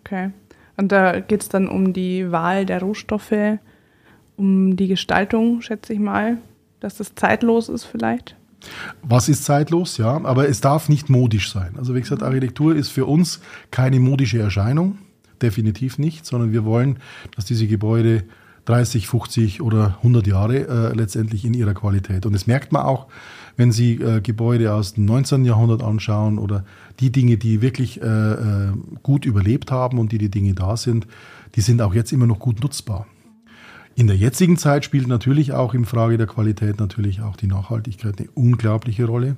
[0.00, 0.30] Okay.
[0.76, 3.58] Und da geht es dann um die Wahl der Rohstoffe,
[4.36, 6.38] um die Gestaltung, schätze ich mal,
[6.80, 8.36] dass das zeitlos ist vielleicht?
[9.02, 11.74] Was ist zeitlos, ja, aber es darf nicht modisch sein.
[11.76, 14.98] Also wie gesagt, Architektur ist für uns keine modische Erscheinung,
[15.40, 16.98] definitiv nicht, sondern wir wollen,
[17.34, 18.24] dass diese Gebäude
[18.64, 22.26] 30, 50 oder 100 Jahre äh, letztendlich in ihrer Qualität.
[22.26, 23.06] Und das merkt man auch,
[23.56, 25.44] wenn Sie äh, Gebäude aus dem 19.
[25.44, 26.64] Jahrhundert anschauen oder
[27.00, 28.72] die Dinge, die wirklich äh, äh,
[29.02, 31.06] gut überlebt haben und die die Dinge da sind,
[31.54, 33.06] die sind auch jetzt immer noch gut nutzbar.
[33.94, 38.18] In der jetzigen Zeit spielt natürlich auch im Frage der Qualität natürlich auch die Nachhaltigkeit
[38.18, 39.36] eine unglaubliche Rolle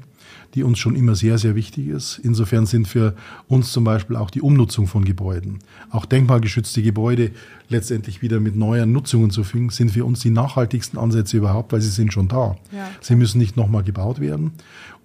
[0.55, 2.19] die uns schon immer sehr, sehr wichtig ist.
[2.23, 3.15] Insofern sind für
[3.49, 5.59] uns zum Beispiel auch die Umnutzung von Gebäuden,
[5.91, 7.33] auch denkmalgeschützte Gebäude
[7.69, 11.81] letztendlich wieder mit neuen Nutzungen zu fügen, sind für uns die nachhaltigsten Ansätze überhaupt, weil
[11.81, 12.57] sie sind schon da.
[12.73, 12.89] Ja.
[13.01, 14.53] Sie müssen nicht nochmal gebaut werden.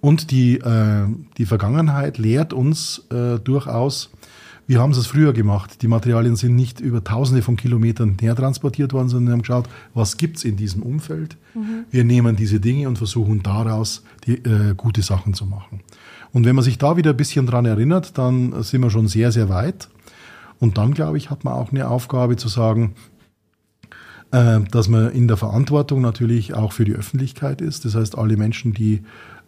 [0.00, 4.10] Und die, äh, die Vergangenheit lehrt uns äh, durchaus,
[4.70, 5.82] wir haben es früher gemacht.
[5.82, 9.68] Die Materialien sind nicht über tausende von Kilometern näher transportiert worden, sondern wir haben geschaut,
[9.94, 11.36] was gibt es in diesem Umfeld.
[11.56, 11.86] Mhm.
[11.90, 15.80] Wir nehmen diese Dinge und versuchen daraus die, äh, gute Sachen zu machen.
[16.32, 19.32] Und wenn man sich da wieder ein bisschen dran erinnert, dann sind wir schon sehr,
[19.32, 19.88] sehr weit.
[20.60, 22.94] Und dann, glaube ich, hat man auch eine Aufgabe zu sagen,
[24.30, 27.84] äh, dass man in der Verantwortung natürlich auch für die Öffentlichkeit ist.
[27.86, 29.02] Das heißt, alle Menschen, die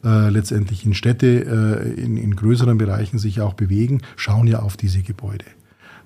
[0.04, 4.76] äh, letztendlich in Städte, äh, in, in größeren Bereichen sich auch bewegen, schauen ja auf
[4.76, 5.44] diese Gebäude.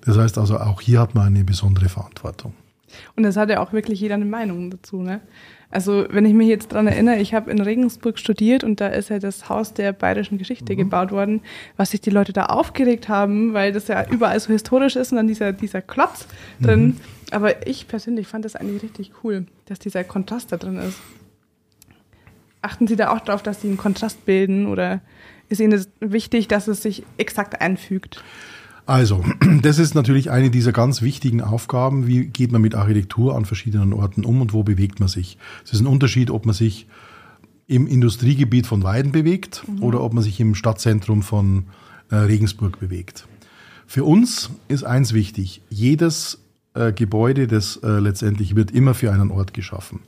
[0.05, 2.55] Das heißt also, auch hier hat man eine besondere Verantwortung.
[3.17, 5.21] Und es hat ja auch wirklich jeder eine Meinung dazu, ne?
[5.69, 9.11] Also, wenn ich mich jetzt daran erinnere, ich habe in Regensburg studiert und da ist
[9.11, 10.79] ja das Haus der bayerischen Geschichte mhm.
[10.79, 11.41] gebaut worden,
[11.77, 15.17] was sich die Leute da aufgeregt haben, weil das ja überall so historisch ist und
[15.17, 16.29] dann dieser, dieser Klotz
[16.61, 16.87] drin.
[16.87, 16.97] Mhm.
[17.33, 21.01] Aber ich persönlich fand das eigentlich richtig cool, dass dieser Kontrast da drin ist.
[22.67, 25.01] Achten Sie da auch darauf, dass Sie einen Kontrast bilden oder
[25.49, 28.25] ist Ihnen das wichtig, dass es sich exakt einfügt?
[28.87, 29.25] Also,
[29.63, 32.09] das ist natürlich eine dieser ganz wichtigen Aufgaben.
[32.09, 35.39] Wie geht man mit Architektur an verschiedenen Orten um und wo bewegt man sich?
[35.65, 36.89] Es ist ein Unterschied, ob man sich
[37.69, 39.85] im Industriegebiet von Weiden bewegt mhm.
[39.85, 41.67] oder ob man sich im Stadtzentrum von
[42.11, 43.29] äh, Regensburg bewegt.
[43.87, 45.63] Für uns ist eins wichtig.
[45.71, 46.41] Jedes
[46.75, 50.01] äh, Gebäude, das äh, letztendlich wird immer für einen Ort geschaffen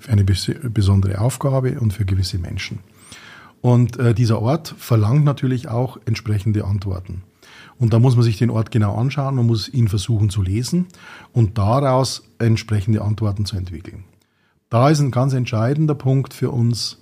[0.00, 2.80] für eine besondere Aufgabe und für gewisse Menschen.
[3.60, 7.22] Und äh, dieser Ort verlangt natürlich auch entsprechende Antworten.
[7.78, 10.86] Und da muss man sich den Ort genau anschauen, man muss ihn versuchen zu lesen
[11.32, 14.04] und daraus entsprechende Antworten zu entwickeln.
[14.70, 16.98] Da ist ein ganz entscheidender Punkt für uns,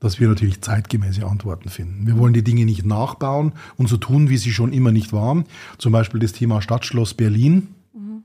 [0.00, 2.06] dass wir natürlich zeitgemäße Antworten finden.
[2.06, 5.44] Wir wollen die Dinge nicht nachbauen und so tun, wie sie schon immer nicht waren.
[5.76, 8.24] Zum Beispiel das Thema Stadtschloss Berlin, mhm.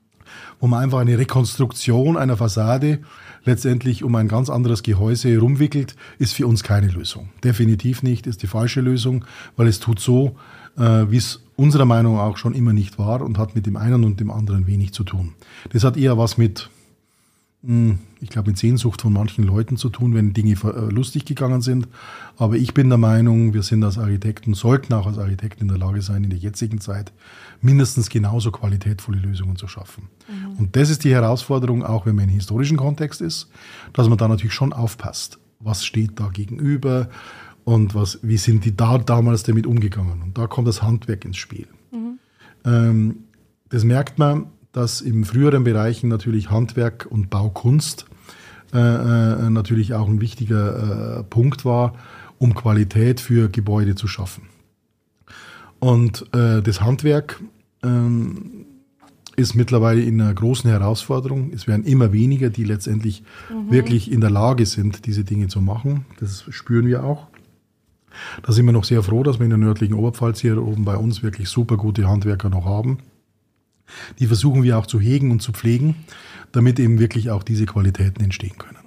[0.60, 3.00] wo man einfach eine Rekonstruktion einer Fassade
[3.46, 7.30] letztendlich um ein ganz anderes Gehäuse herumwickelt, ist für uns keine Lösung.
[7.44, 10.36] Definitiv nicht, ist die falsche Lösung, weil es tut so,
[10.78, 14.04] äh, wie es unserer Meinung auch schon immer nicht war und hat mit dem einen
[14.04, 15.34] und dem anderen wenig zu tun.
[15.72, 16.70] Das hat eher was mit
[17.64, 21.62] hm, ich glaube, mit Sehnsucht von manchen Leuten zu tun, wenn Dinge äh, lustig gegangen
[21.62, 21.88] sind.
[22.38, 25.78] Aber ich bin der Meinung, wir sind als Architekten, sollten auch als Architekten in der
[25.78, 27.14] Lage sein, in der jetzigen Zeit
[27.62, 30.10] mindestens genauso qualitätvolle Lösungen zu schaffen.
[30.28, 30.58] Mhm.
[30.58, 33.48] Und das ist die Herausforderung, auch wenn man im historischen Kontext ist,
[33.94, 35.38] dass man da natürlich schon aufpasst.
[35.60, 37.10] Was steht da gegenüber
[37.64, 40.24] und was, wie sind die da damals damit umgegangen?
[40.24, 41.68] Und da kommt das Handwerk ins Spiel.
[41.92, 42.20] Mhm.
[42.66, 43.18] Ähm,
[43.70, 48.08] das merkt man dass in früheren Bereichen natürlich Handwerk und Baukunst
[48.76, 51.94] äh, äh, natürlich auch ein wichtiger äh, Punkt war,
[52.38, 54.50] um Qualität für Gebäude zu schaffen.
[55.80, 57.42] Und äh, das Handwerk
[57.84, 58.66] ähm,
[59.38, 61.52] ist mittlerweile in einer großen Herausforderung.
[61.54, 63.72] Es werden immer weniger, die letztendlich mhm.
[63.72, 66.06] wirklich in der Lage sind, diese Dinge zu machen.
[66.20, 67.28] Das spüren wir auch.
[68.44, 70.98] Da sind wir noch sehr froh, dass wir in der nördlichen Oberpfalz hier oben bei
[70.98, 73.00] uns wirklich super gute Handwerker noch haben.
[74.20, 75.96] Die versuchen wir auch zu hegen und zu pflegen,
[76.56, 78.78] damit eben wirklich auch diese Qualitäten entstehen können.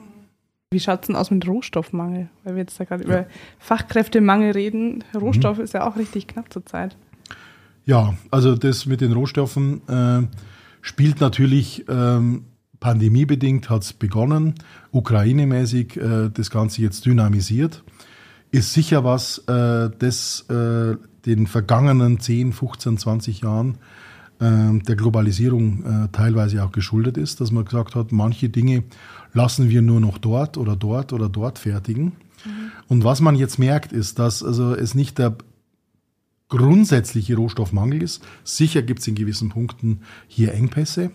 [0.70, 2.28] Wie schaut es denn aus mit Rohstoffmangel?
[2.44, 3.09] Weil wir jetzt da gerade ja.
[3.09, 3.26] über
[3.59, 5.04] Fachkräftemangel reden.
[5.14, 5.64] Rohstoff mhm.
[5.64, 6.96] ist ja auch richtig knapp zurzeit.
[7.87, 10.26] Ja, also das mit den Rohstoffen äh,
[10.83, 12.44] spielt natürlich ähm,
[12.81, 14.54] pandemiebedingt hat es begonnen,
[14.92, 17.83] Ukraine-mäßig äh, das Ganze jetzt dynamisiert.
[18.50, 23.78] Ist sicher was, äh, das äh, den vergangenen 10, 15, 20 Jahren
[24.40, 28.85] der Globalisierung äh, teilweise auch geschuldet ist, dass man gesagt hat, manche Dinge
[29.33, 32.05] lassen wir nur noch dort oder dort oder dort fertigen.
[32.44, 32.70] Mhm.
[32.88, 35.37] Und was man jetzt merkt, ist, dass also es nicht der
[36.48, 38.24] grundsätzliche Rohstoffmangel ist.
[38.44, 41.11] Sicher gibt es in gewissen Punkten hier Engpässe,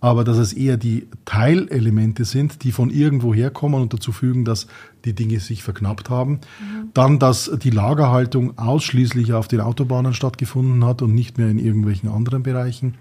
[0.00, 4.66] aber dass es eher die Teilelemente sind, die von irgendwo herkommen und dazu fügen, dass
[5.04, 6.34] die Dinge sich verknappt haben.
[6.34, 6.90] Mhm.
[6.94, 12.08] Dann, dass die Lagerhaltung ausschließlich auf den Autobahnen stattgefunden hat und nicht mehr in irgendwelchen
[12.08, 12.94] anderen Bereichen.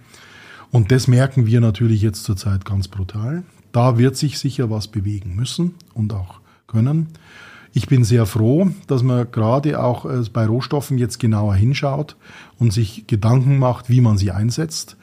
[0.71, 3.43] Und das merken wir natürlich jetzt zurzeit ganz brutal.
[3.71, 7.07] Da wird sich sicher was bewegen müssen und auch können.
[7.73, 12.15] Ich bin sehr froh, dass man gerade auch äh, bei Rohstoffen jetzt genauer hinschaut
[12.57, 14.97] und sich Gedanken macht, wie man sie einsetzt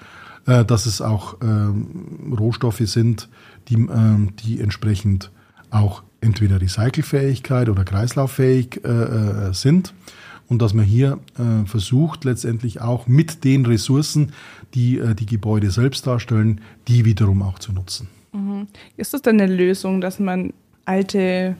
[0.46, 3.28] äh, dass es auch äh, Rohstoffe sind,
[3.68, 5.30] die, äh, die entsprechend
[5.70, 9.94] auch entweder Recycelfähigkeit oder kreislauffähig äh, äh, sind
[10.48, 14.32] und dass man hier äh, versucht, letztendlich auch mit den Ressourcen,
[14.74, 18.08] die äh, die Gebäude selbst darstellen, die wiederum auch zu nutzen.
[18.32, 18.68] Mhm.
[18.96, 20.52] Ist das denn eine Lösung, dass man
[20.84, 21.56] alte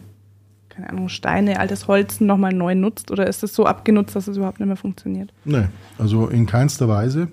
[0.74, 4.36] keine Ahnung, Steine, altes Holz nochmal neu nutzt oder ist es so abgenutzt, dass es
[4.36, 5.32] überhaupt nicht mehr funktioniert?
[5.44, 7.28] Nein, also in keinster Weise.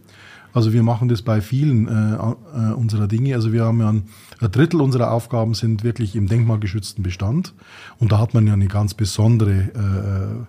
[0.53, 3.35] Also wir machen das bei vielen äh, äh, unserer Dinge.
[3.35, 4.03] Also wir haben ja ein,
[4.39, 7.53] ein, Drittel unserer Aufgaben sind wirklich im denkmalgeschützten Bestand.
[7.99, 10.45] Und da hat man ja eine ganz besondere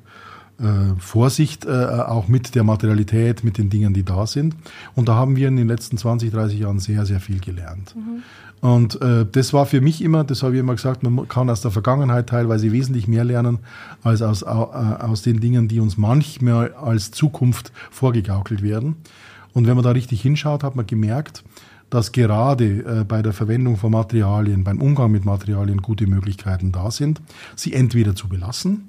[0.61, 4.55] äh, äh, Vorsicht, äh, auch mit der Materialität, mit den Dingen, die da sind.
[4.95, 7.95] Und da haben wir in den letzten 20, 30 Jahren sehr, sehr viel gelernt.
[7.97, 8.23] Mhm.
[8.63, 11.63] Und äh, das war für mich immer, das habe ich immer gesagt, man kann aus
[11.63, 13.59] der Vergangenheit teilweise wesentlich mehr lernen
[14.05, 18.97] als aus, äh, aus den Dingen, die uns manchmal als Zukunft vorgegaukelt werden.
[19.53, 21.45] Und wenn man da richtig hinschaut, hat man gemerkt,
[21.91, 26.91] dass gerade äh, bei der Verwendung von Materialien, beim Umgang mit Materialien gute Möglichkeiten da
[26.91, 27.21] sind,
[27.55, 28.85] sie entweder zu belassen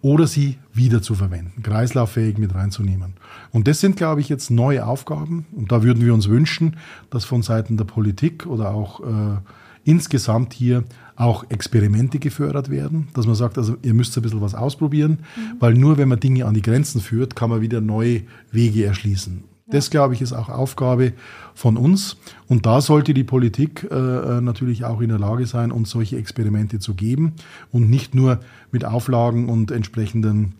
[0.00, 3.14] oder sie wieder zu verwenden, kreislauffähig mit reinzunehmen.
[3.52, 5.46] Und das sind, glaube ich, jetzt neue Aufgaben.
[5.52, 6.76] Und da würden wir uns wünschen,
[7.10, 9.38] dass von Seiten der Politik oder auch äh,
[9.84, 14.54] insgesamt hier auch Experimente gefördert werden, dass man sagt, also ihr müsst ein bisschen was
[14.54, 15.56] ausprobieren, mhm.
[15.60, 19.44] weil nur wenn man Dinge an die Grenzen führt, kann man wieder neue Wege erschließen.
[19.68, 21.12] Das, glaube ich, ist auch Aufgabe
[21.54, 22.16] von uns.
[22.46, 26.16] Und da sollte die Politik äh, äh, natürlich auch in der Lage sein, uns solche
[26.16, 27.32] Experimente zu geben
[27.72, 30.54] und nicht nur mit Auflagen und entsprechenden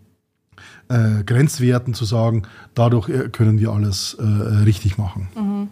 [0.88, 2.42] äh, Grenzwerten zu sagen,
[2.74, 5.28] dadurch äh, können wir alles äh, richtig machen.
[5.36, 5.68] Mhm.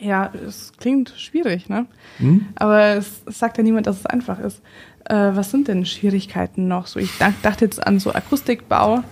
[0.00, 1.86] Ja, es klingt schwierig, ne?
[2.18, 2.46] Mhm.
[2.56, 4.60] Aber es sagt ja niemand, dass es einfach ist.
[5.04, 6.88] Äh, was sind denn Schwierigkeiten noch?
[6.88, 9.04] So, ich dachte jetzt an so Akustikbau.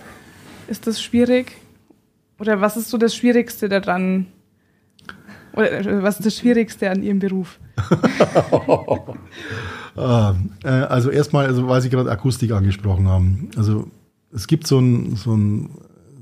[0.66, 1.56] Ist das schwierig?
[2.40, 4.26] Oder was ist so das Schwierigste daran?
[5.52, 7.58] Oder äh, was ist das Schwierigste an Ihrem Beruf?
[9.96, 13.50] Ähm, äh, also erstmal, also weil Sie gerade Akustik angesprochen haben.
[13.56, 13.90] Also
[14.32, 15.68] es gibt so ein, so ein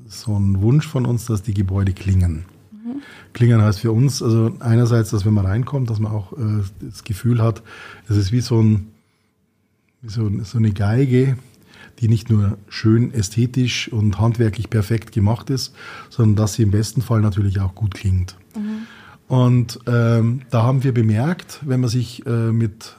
[0.08, 2.46] so ein Wunsch von uns, dass die Gebäude klingen.
[2.72, 3.02] Mhm.
[3.32, 7.04] Klingen heißt für uns, also einerseits, dass wenn man reinkommt, dass man auch äh, das
[7.04, 7.62] Gefühl hat,
[8.08, 8.88] es ist wie so, ein,
[10.00, 11.36] wie so, so eine Geige,
[12.00, 15.74] die nicht nur schön ästhetisch und handwerklich perfekt gemacht ist,
[16.10, 18.36] sondern dass sie im besten Fall natürlich auch gut klingt.
[18.56, 18.86] Mhm.
[19.28, 22.96] Und ähm, da haben wir bemerkt, wenn man sich äh, mit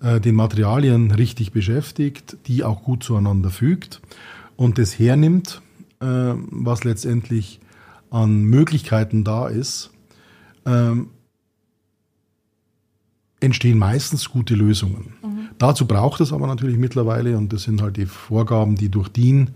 [0.00, 4.00] äh, den Materialien richtig beschäftigt, die auch gut zueinander fügt
[4.56, 5.62] und das hernimmt,
[6.00, 7.60] äh, was letztendlich
[8.10, 9.90] an Möglichkeiten da ist,
[10.66, 11.08] ähm,
[13.40, 15.12] entstehen meistens gute Lösungen.
[15.22, 15.48] Mhm.
[15.58, 19.50] Dazu braucht es aber natürlich mittlerweile, und das sind halt die Vorgaben, die durch DIN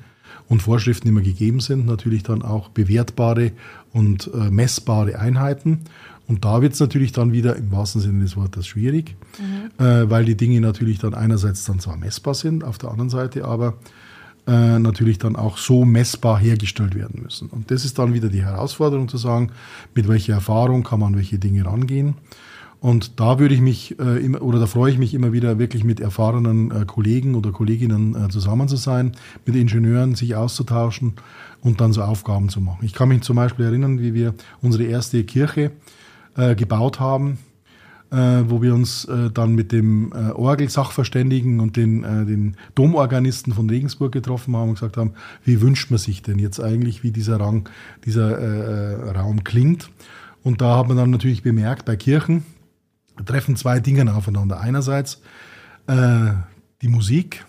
[0.48, 3.52] und Vorschriften immer gegeben sind, natürlich dann auch bewertbare
[3.92, 5.80] und äh, messbare Einheiten.
[6.28, 9.84] Und da wird es natürlich dann wieder im wahrsten Sinne des Wortes schwierig, mhm.
[9.84, 13.44] äh, weil die Dinge natürlich dann einerseits dann zwar messbar sind, auf der anderen Seite
[13.44, 13.74] aber
[14.46, 17.48] äh, natürlich dann auch so messbar hergestellt werden müssen.
[17.48, 19.50] Und das ist dann wieder die Herausforderung zu sagen,
[19.94, 22.14] mit welcher Erfahrung kann man welche Dinge rangehen.
[22.82, 25.84] Und da würde ich mich äh, immer, oder da freue ich mich immer wieder wirklich
[25.84, 29.12] mit erfahrenen äh, Kollegen oder Kolleginnen äh, zusammen zu sein,
[29.46, 31.12] mit Ingenieuren sich auszutauschen
[31.60, 32.84] und dann so Aufgaben zu machen.
[32.84, 35.70] Ich kann mich zum Beispiel erinnern, wie wir unsere erste Kirche
[36.36, 37.38] äh, gebaut haben,
[38.10, 43.52] äh, wo wir uns äh, dann mit dem äh, Orgelsachverständigen und den, äh, den Domorganisten
[43.52, 45.12] von Regensburg getroffen haben und gesagt haben,
[45.44, 47.68] wie wünscht man sich denn jetzt eigentlich, wie dieser Rang,
[48.04, 49.88] dieser äh, Raum klingt.
[50.42, 52.42] Und da hat man dann natürlich bemerkt, bei Kirchen,
[53.24, 54.60] treffen zwei Dinge aufeinander.
[54.60, 55.20] Einerseits
[55.86, 56.32] äh,
[56.80, 57.44] die Musik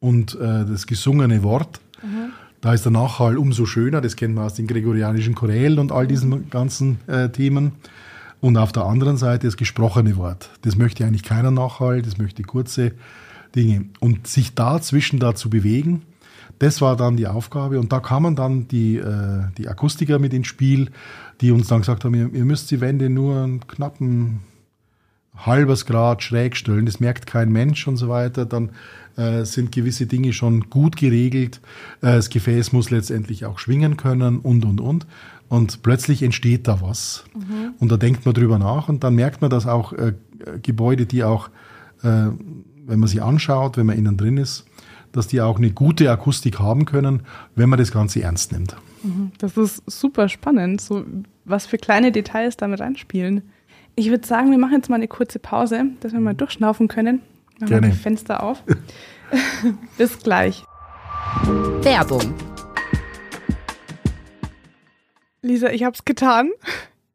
[0.00, 1.80] und äh, das gesungene Wort.
[2.02, 2.32] Mhm.
[2.60, 6.06] Da ist der Nachhall umso schöner, das kennen wir aus den gregorianischen Chorälen und all
[6.06, 7.72] diesen ganzen äh, Themen.
[8.40, 10.50] Und auf der anderen Seite das gesprochene Wort.
[10.62, 12.92] Das möchte eigentlich keiner Nachhall, das möchte kurze
[13.54, 13.86] Dinge.
[14.00, 16.02] Und sich dazwischen da zu bewegen,
[16.58, 17.80] das war dann die Aufgabe.
[17.80, 20.90] Und da kamen dann die, äh, die Akustiker mit ins Spiel,
[21.40, 24.40] die uns dann gesagt haben, ihr, ihr müsst die Wände nur einen knappen
[25.34, 28.70] halbes Grad schräg stellen, das merkt kein Mensch und so weiter, dann
[29.16, 31.60] äh, sind gewisse Dinge schon gut geregelt.
[32.00, 35.06] Äh, das Gefäß muss letztendlich auch schwingen können und, und, und.
[35.48, 37.24] Und plötzlich entsteht da was.
[37.34, 37.74] Mhm.
[37.78, 40.14] Und da denkt man drüber nach und dann merkt man, dass auch äh,
[40.62, 41.48] Gebäude, die auch,
[42.02, 42.28] äh,
[42.86, 44.64] wenn man sie anschaut, wenn man innen drin ist,
[45.12, 47.22] dass die auch eine gute Akustik haben können,
[47.54, 48.76] wenn man das Ganze ernst nimmt.
[49.02, 49.32] Mhm.
[49.38, 51.04] Das ist super spannend, so
[51.44, 53.42] was für kleine Details damit reinspielen.
[53.94, 57.20] Ich würde sagen, wir machen jetzt mal eine kurze Pause, dass wir mal durchschnaufen können.
[57.60, 57.88] Machen Gerne.
[57.88, 58.62] wir die Fenster auf.
[59.98, 60.64] Bis gleich.
[61.82, 62.34] Werbung.
[65.42, 66.50] Lisa, ich habe es getan.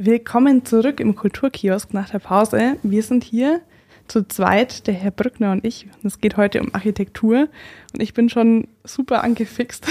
[0.00, 2.76] Willkommen zurück im Kulturkiosk nach der Pause.
[2.84, 3.60] Wir sind hier
[4.06, 5.88] zu zweit, der Herr Brückner und ich.
[6.04, 7.48] Es geht heute um Architektur
[7.92, 9.88] und ich bin schon super angefixt.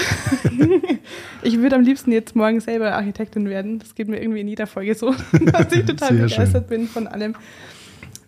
[1.42, 3.80] ich würde am liebsten jetzt morgen selber Architektin werden.
[3.80, 5.10] Das geht mir irgendwie in jeder Folge so,
[5.44, 6.78] dass ich total Sehr begeistert schön.
[6.78, 7.34] bin von allem.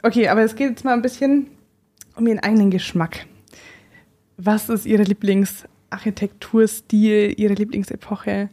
[0.03, 1.47] Okay, aber es geht jetzt mal ein bisschen
[2.15, 3.25] um Ihren eigenen Geschmack.
[4.37, 8.51] Was ist Ihre Lieblingsarchitekturstil, Ihre Lieblingsepoche?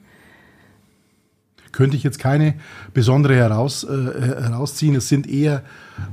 [1.78, 2.56] Könnte ich jetzt keine
[2.96, 4.96] besondere heraus, äh, herausziehen.
[4.96, 5.62] Es sind eher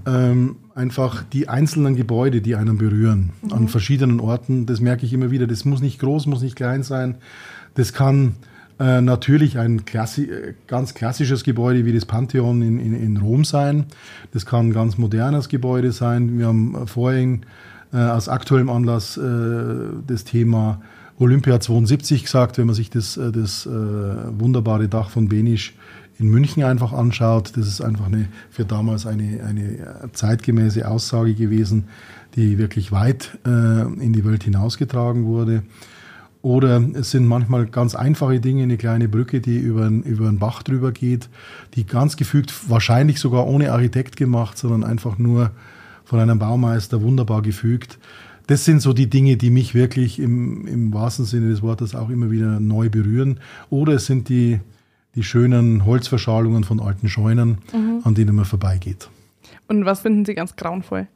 [0.07, 3.53] ähm, einfach die einzelnen Gebäude, die einen berühren mhm.
[3.55, 4.67] an verschiedenen Orten.
[4.67, 5.47] Das merke ich immer wieder.
[5.47, 7.15] Das muss nicht groß, muss nicht klein sein.
[7.77, 8.35] Das kann
[8.79, 13.47] äh, natürlich ein klassi äh, ganz klassisches Gebäude wie das Pantheon in, in, in, Rom
[13.47, 13.87] sein.
[14.33, 16.39] Das kann ein ganz modernes Gebäude sein.
[16.39, 17.47] Wir haben vorhin
[17.91, 19.23] äh, aus aktuellem Anlass äh,
[20.07, 20.83] das Thema
[21.19, 25.75] Olympia 72 gesagt, wenn man sich das, äh, das äh, wunderbare Dach von Benisch
[26.19, 27.53] in München einfach anschaut.
[27.57, 31.85] Das ist einfach eine, für damals eine, eine zeitgemäße Aussage gewesen,
[32.37, 35.63] die wirklich weit äh, in die Welt hinausgetragen wurde.
[36.43, 40.63] Oder es sind manchmal ganz einfache Dinge, eine kleine Brücke, die über, über einen Bach
[40.63, 41.31] drüber geht,
[41.75, 45.53] die ganz gefügt, wahrscheinlich sogar ohne Architekt gemacht, sondern einfach nur
[46.05, 47.99] von einem Baumeister wunderbar gefügt.
[48.47, 52.11] Das sind so die Dinge, die mich wirklich im, im wahrsten Sinne des Wortes auch
[52.11, 53.41] immer wieder neu berühren.
[53.71, 54.61] Oder es sind die,
[55.15, 58.01] die schönen Holzverschalungen von alten Scheunen, mhm.
[58.05, 59.09] an denen man vorbeigeht.
[59.69, 61.07] Und was finden Sie ganz grauenvoll?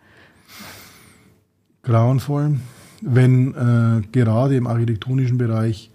[1.82, 2.56] Grauenvoll,
[3.02, 5.90] wenn äh, gerade im architektonischen Bereich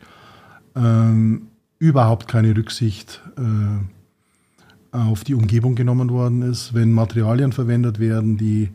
[0.76, 1.48] ähm,
[1.80, 8.64] überhaupt keine Rücksicht äh, auf die Umgebung genommen worden ist, wenn Materialien verwendet werden, die
[8.64, 8.70] äh,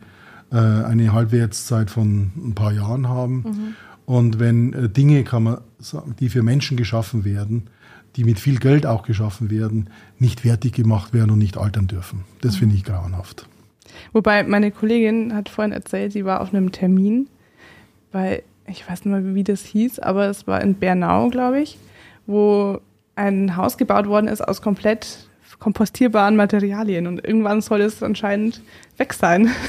[0.57, 3.75] eine Halbwertszeit von ein paar Jahren haben mhm.
[4.05, 7.69] und wenn äh, Dinge, kann man sagen, die für Menschen geschaffen werden,
[8.15, 12.25] die mit viel Geld auch geschaffen werden, nicht wertig gemacht werden und nicht altern dürfen.
[12.41, 13.47] Das finde ich grauenhaft.
[14.13, 17.27] Wobei meine Kollegin hat vorhin erzählt, sie war auf einem Termin,
[18.11, 21.77] weil ich weiß nicht mehr, wie das hieß, aber es war in Bernau, glaube ich,
[22.25, 22.79] wo
[23.15, 25.29] ein Haus gebaut worden ist aus komplett
[25.59, 28.61] kompostierbaren Materialien und irgendwann soll es anscheinend
[28.97, 29.49] weg sein.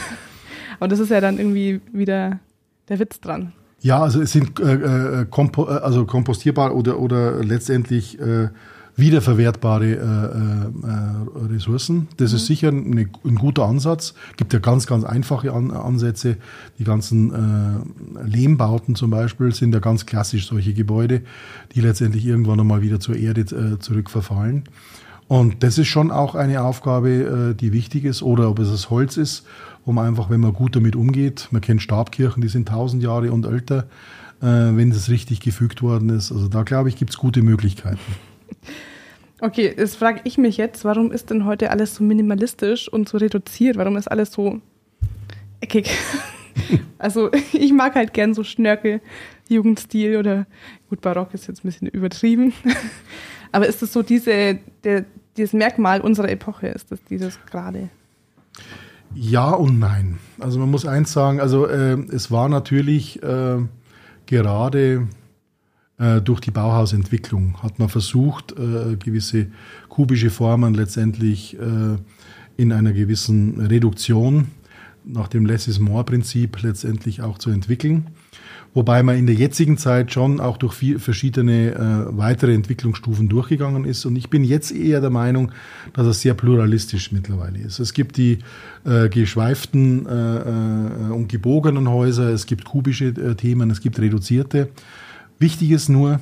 [0.80, 2.40] aber das ist ja dann irgendwie wieder
[2.88, 3.52] der Witz dran.
[3.82, 4.74] Ja, also es sind äh,
[5.22, 8.48] äh, kompo äh, also kompostierbar oder, oder letztendlich äh,
[8.96, 12.08] wiederverwertbare äh, äh, Ressourcen.
[12.18, 12.36] Das mhm.
[12.36, 14.14] ist sicher eine, ein guter Ansatz.
[14.36, 16.36] Gibt ja ganz, ganz einfache An Ansätze.
[16.78, 21.22] Die ganzen äh, Lehmbauten zum Beispiel sind ja ganz klassisch solche Gebäude,
[21.74, 24.64] die letztendlich irgendwann einmal wieder zur Erde äh, zurückverfallen.
[25.28, 28.22] Und das ist schon auch eine Aufgabe, äh, die wichtig ist.
[28.22, 29.46] Oder ob es das Holz ist
[29.84, 33.32] wo man einfach, wenn man gut damit umgeht, man kennt Stabkirchen, die sind tausend Jahre
[33.32, 33.88] und älter,
[34.40, 36.32] äh, wenn das richtig gefügt worden ist.
[36.32, 37.98] Also da glaube ich, gibt es gute Möglichkeiten.
[39.40, 43.16] Okay, jetzt frage ich mich jetzt, warum ist denn heute alles so minimalistisch und so
[43.16, 43.78] reduziert?
[43.78, 44.60] Warum ist alles so
[45.60, 45.90] eckig?
[46.98, 49.00] also ich mag halt gern so Schnörkel,
[49.48, 50.46] Jugendstil oder
[50.90, 52.52] gut, Barock ist jetzt ein bisschen übertrieben.
[53.52, 55.06] Aber ist das so diese, der,
[55.36, 56.68] dieses Merkmal unserer Epoche?
[56.68, 57.88] Ist das dieses gerade?
[59.14, 60.18] Ja und nein.
[60.38, 63.58] Also man muss eins sagen, also äh, es war natürlich äh,
[64.26, 65.08] gerade
[65.98, 69.48] äh, durch die Bauhausentwicklung hat man versucht, äh, gewisse
[69.88, 71.96] kubische Formen letztendlich äh,
[72.56, 74.48] in einer gewissen Reduktion
[75.04, 78.08] nach dem Less is More Prinzip letztendlich auch zu entwickeln.
[78.72, 83.84] Wobei man in der jetzigen Zeit schon auch durch vier, verschiedene äh, weitere Entwicklungsstufen durchgegangen
[83.84, 84.04] ist.
[84.04, 85.50] Und ich bin jetzt eher der Meinung,
[85.92, 87.80] dass es sehr pluralistisch mittlerweile ist.
[87.80, 88.38] Es gibt die
[88.84, 94.68] äh, geschweiften äh, äh, und gebogenen Häuser, es gibt kubische äh, Themen, es gibt reduzierte.
[95.40, 96.20] Wichtig ist nur,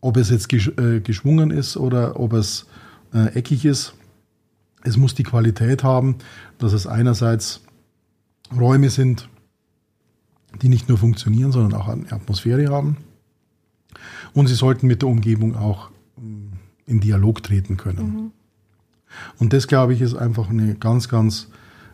[0.00, 2.66] ob es jetzt gesch äh, geschwungen ist oder ob es
[3.12, 3.94] eckig ist.
[4.82, 6.16] Es muss die Qualität haben,
[6.58, 7.60] dass es einerseits
[8.52, 9.28] Räume sind,
[10.62, 12.96] die nicht nur funktionieren, sondern auch eine Atmosphäre haben.
[14.32, 16.48] Und sie sollten mit der Umgebung auch mm,
[16.86, 18.06] in Dialog treten können.
[18.06, 18.30] Mhm.
[19.38, 21.48] Und das, glaube ich, ist einfach eine ganz, ganz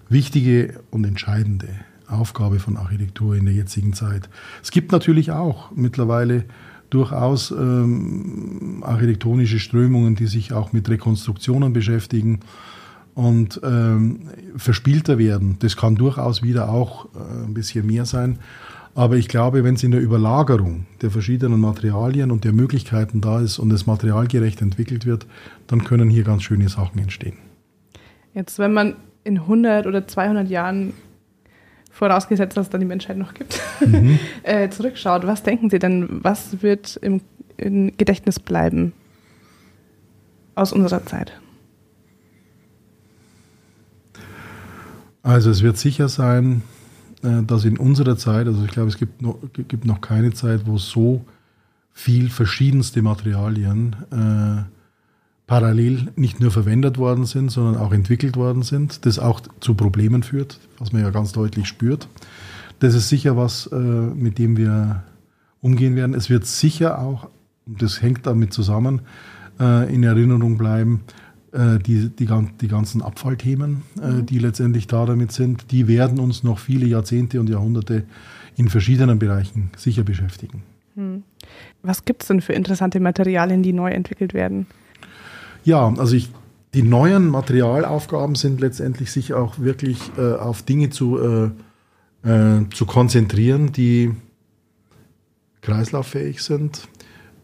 [0.08, 1.68] wichtige und entscheidende
[2.08, 4.28] Aufgabe von Architektur in der jetzigen Zeit.
[4.62, 6.44] Es gibt natürlich auch mittlerweile
[6.88, 12.40] durchaus ähm, architektonische Strömungen, die sich auch mit Rekonstruktionen beschäftigen
[13.20, 14.20] und ähm,
[14.56, 15.56] verspielter werden.
[15.58, 18.38] Das kann durchaus wieder auch äh, ein bisschen mehr sein.
[18.94, 23.40] Aber ich glaube, wenn es in der Überlagerung der verschiedenen Materialien und der Möglichkeiten da
[23.40, 25.26] ist und es materialgerecht entwickelt wird,
[25.66, 27.36] dann können hier ganz schöne Sachen entstehen.
[28.32, 30.94] Jetzt, wenn man in 100 oder 200 Jahren,
[31.90, 34.18] vorausgesetzt, dass es dann die Menschheit noch gibt, mhm.
[34.44, 37.20] äh, zurückschaut, was denken Sie denn, was wird im,
[37.58, 38.94] im Gedächtnis bleiben
[40.54, 41.39] aus unserer Zeit?
[45.22, 46.62] Also es wird sicher sein,
[47.22, 50.62] äh, dass in unserer Zeit, also ich glaube, es gibt noch, gibt noch keine Zeit,
[50.66, 51.24] wo so
[51.92, 54.62] viel verschiedenste Materialien äh,
[55.46, 60.22] parallel nicht nur verwendet worden sind, sondern auch entwickelt worden sind, das auch zu Problemen
[60.22, 62.08] führt, was man ja ganz deutlich spürt.
[62.78, 65.02] Das ist sicher was, äh, mit dem wir
[65.60, 66.14] umgehen werden.
[66.14, 67.28] Es wird sicher auch,
[67.66, 69.02] das hängt damit zusammen,
[69.58, 71.00] äh, in Erinnerung bleiben,
[71.52, 72.28] die, die,
[72.60, 74.26] die ganzen Abfallthemen, äh, mhm.
[74.26, 78.04] die letztendlich da damit sind, die werden uns noch viele Jahrzehnte und Jahrhunderte
[78.56, 80.62] in verschiedenen Bereichen sicher beschäftigen.
[80.94, 81.22] Hm.
[81.82, 84.66] Was gibt es denn für interessante Materialien, die neu entwickelt werden?
[85.64, 86.30] Ja, also ich,
[86.74, 92.86] die neuen Materialaufgaben sind letztendlich sich auch wirklich äh, auf Dinge zu, äh, äh, zu
[92.86, 94.12] konzentrieren, die
[95.62, 96.88] kreislauffähig sind,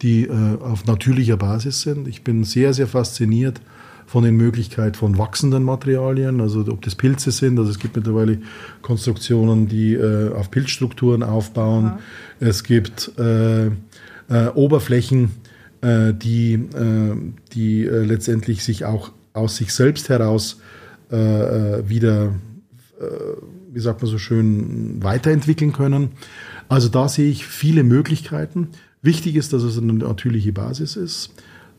[0.01, 2.07] die äh, auf natürlicher Basis sind.
[2.07, 3.61] Ich bin sehr, sehr fasziniert
[4.07, 8.39] von den Möglichkeiten von wachsenden Materialien, also ob das Pilze sind, also es gibt mittlerweile
[8.81, 11.85] Konstruktionen, die äh, auf Pilzstrukturen aufbauen.
[11.85, 11.99] Aha.
[12.39, 13.69] Es gibt äh, äh,
[14.55, 15.31] Oberflächen,
[15.81, 17.15] äh, die, äh,
[17.53, 20.59] die letztendlich sich auch aus sich selbst heraus
[21.09, 22.33] wieder,
[23.71, 26.09] wie sagt man so schön, weiterentwickeln können.
[26.67, 28.71] Also da sehe ich viele Möglichkeiten.
[29.01, 31.31] Wichtig ist, dass es eine natürliche Basis ist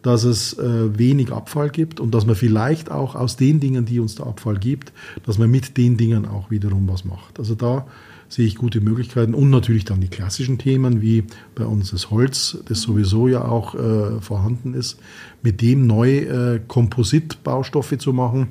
[0.02, 4.00] dass es äh, wenig Abfall gibt und dass man vielleicht auch aus den Dingen, die
[4.00, 4.92] uns der Abfall gibt,
[5.26, 7.38] dass man mit den Dingen auch wiederum was macht.
[7.38, 7.86] Also da
[8.28, 11.24] sehe ich gute Möglichkeiten und natürlich dann die klassischen Themen wie
[11.54, 14.98] bei uns das Holz, das sowieso ja auch äh, vorhanden ist,
[15.42, 18.48] mit dem neu äh, Kompositbaustoffe zu machen,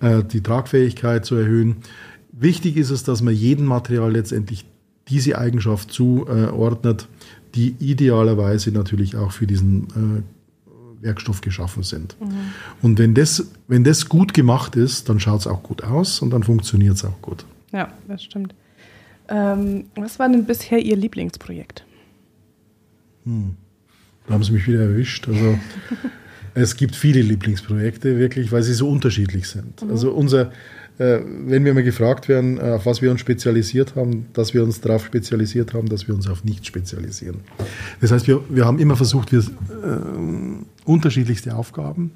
[0.00, 1.76] äh, die Tragfähigkeit zu erhöhen.
[2.30, 4.66] Wichtig ist es, dass man jedem Material letztendlich
[5.08, 7.08] diese Eigenschaft zuordnet,
[7.54, 10.22] die idealerweise natürlich auch für diesen äh,
[11.00, 12.16] Werkstoff geschaffen sind.
[12.20, 12.52] Mhm.
[12.82, 16.30] Und wenn das, wenn das gut gemacht ist, dann schaut es auch gut aus und
[16.30, 17.44] dann funktioniert es auch gut.
[17.72, 18.54] Ja, das stimmt.
[19.28, 21.84] Ähm, was war denn bisher Ihr Lieblingsprojekt?
[23.24, 23.56] Hm.
[24.26, 25.28] Da haben Sie mich wieder erwischt.
[25.28, 25.58] Also
[26.54, 29.82] es gibt viele Lieblingsprojekte, wirklich, weil sie so unterschiedlich sind.
[29.82, 29.90] Mhm.
[29.90, 30.52] Also unser
[30.98, 34.80] wenn wir mal gefragt werden, äh, auf was wir uns spezialisiert haben, dass wir uns
[34.80, 37.40] darauf spezialisiert haben, dass wir uns auf nichts spezialisieren.
[38.00, 39.42] Das heißt, wir, wir haben immer versucht, wir, äh,
[40.84, 42.12] unterschiedlichste Aufgaben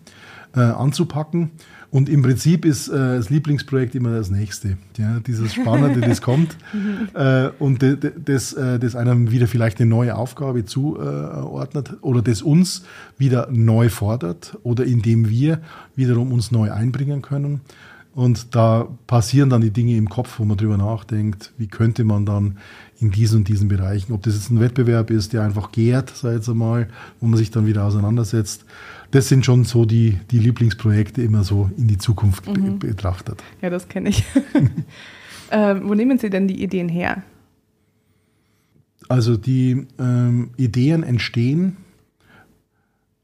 [0.54, 1.50] äh, anzupacken.
[1.92, 4.78] Und im Prinzip ist äh, das Lieblingsprojekt immer das nächste.
[4.96, 6.56] Ja, dieses Spannende, das kommt
[7.14, 12.22] äh, und de, de, das, äh, das einem wieder vielleicht eine neue Aufgabe zuordnet oder
[12.22, 12.84] das uns
[13.18, 15.60] wieder neu fordert oder indem wir
[15.96, 17.60] wiederum uns neu einbringen können.
[18.20, 22.26] Und da passieren dann die Dinge im Kopf, wo man drüber nachdenkt, wie könnte man
[22.26, 22.58] dann
[22.98, 26.34] in diesen und diesen Bereichen, ob das jetzt ein Wettbewerb ist, der einfach gärt, sei
[26.34, 28.66] jetzt einmal, wo man sich dann wieder auseinandersetzt.
[29.10, 32.78] Das sind schon so die, die Lieblingsprojekte immer so in die Zukunft mhm.
[32.78, 33.42] be betrachtet.
[33.62, 34.22] Ja, das kenne ich.
[35.50, 37.22] äh, wo nehmen Sie denn die Ideen her?
[39.08, 41.78] Also die ähm, Ideen entstehen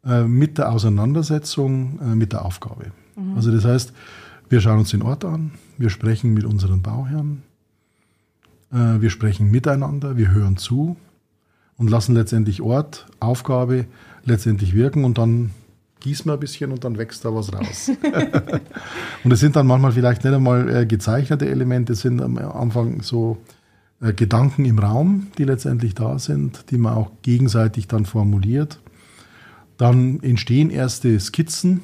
[0.07, 2.93] äh, mit der Auseinandersetzung äh, mit der Aufgabe.
[3.15, 3.37] Mhm.
[3.37, 3.93] Also das heißt,
[4.49, 7.43] wir schauen uns den Ort an, wir sprechen mit unseren Bauherren,
[8.73, 10.97] äh, wir sprechen miteinander, wir hören zu
[11.77, 13.87] und lassen letztendlich Ort, Aufgabe
[14.25, 15.51] letztendlich wirken und dann
[16.01, 17.91] gießen wir ein bisschen und dann wächst da was raus.
[19.25, 23.03] und es sind dann manchmal vielleicht nicht einmal äh, gezeichnete Elemente, es sind am Anfang
[23.03, 23.39] so
[24.01, 28.81] äh, Gedanken im Raum, die letztendlich da sind, die man auch gegenseitig dann formuliert.
[29.79, 31.81] Dann entstehen erste Skizzen,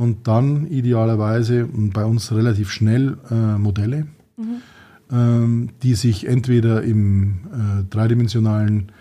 [0.00, 4.06] und dann idealerweise und bei uns relativ schnell äh, Modelle,
[4.38, 4.44] mhm.
[5.12, 8.92] ähm, die sich entweder im äh, dreidimensionalen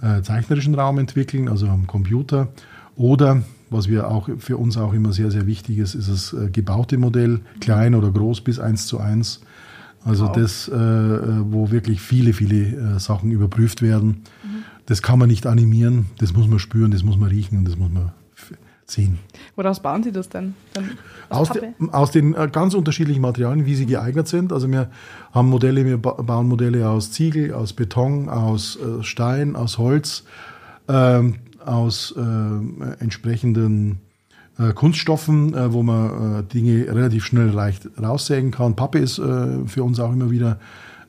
[0.00, 2.52] äh, zeichnerischen Raum entwickeln, also am Computer,
[2.94, 6.50] oder was wir auch für uns auch immer sehr, sehr wichtig ist, ist das äh,
[6.50, 9.40] gebaute Modell, klein oder groß bis eins zu eins.
[10.04, 10.32] Also wow.
[10.36, 14.22] das, äh, äh, wo wirklich viele, viele Sachen überprüft werden.
[14.44, 14.62] Mhm.
[14.86, 17.76] Das kann man nicht animieren, das muss man spüren, das muss man riechen und das
[17.76, 18.12] muss man
[18.86, 19.18] ziehen.
[19.56, 20.54] Woraus bauen Sie das denn?
[21.28, 24.52] Aus, aus, de, aus, den äh, ganz unterschiedlichen Materialien, wie sie geeignet sind.
[24.52, 24.90] Also wir
[25.32, 30.24] haben Modelle, wir bauen Modelle aus Ziegel, aus Beton, aus äh, Stein, aus Holz,
[30.88, 34.00] ähm, aus äh, entsprechenden
[34.58, 38.76] äh, Kunststoffen, wo man Dinge relativ schnell leicht raussägen kann.
[38.76, 40.58] Pappe ist für uns auch immer wieder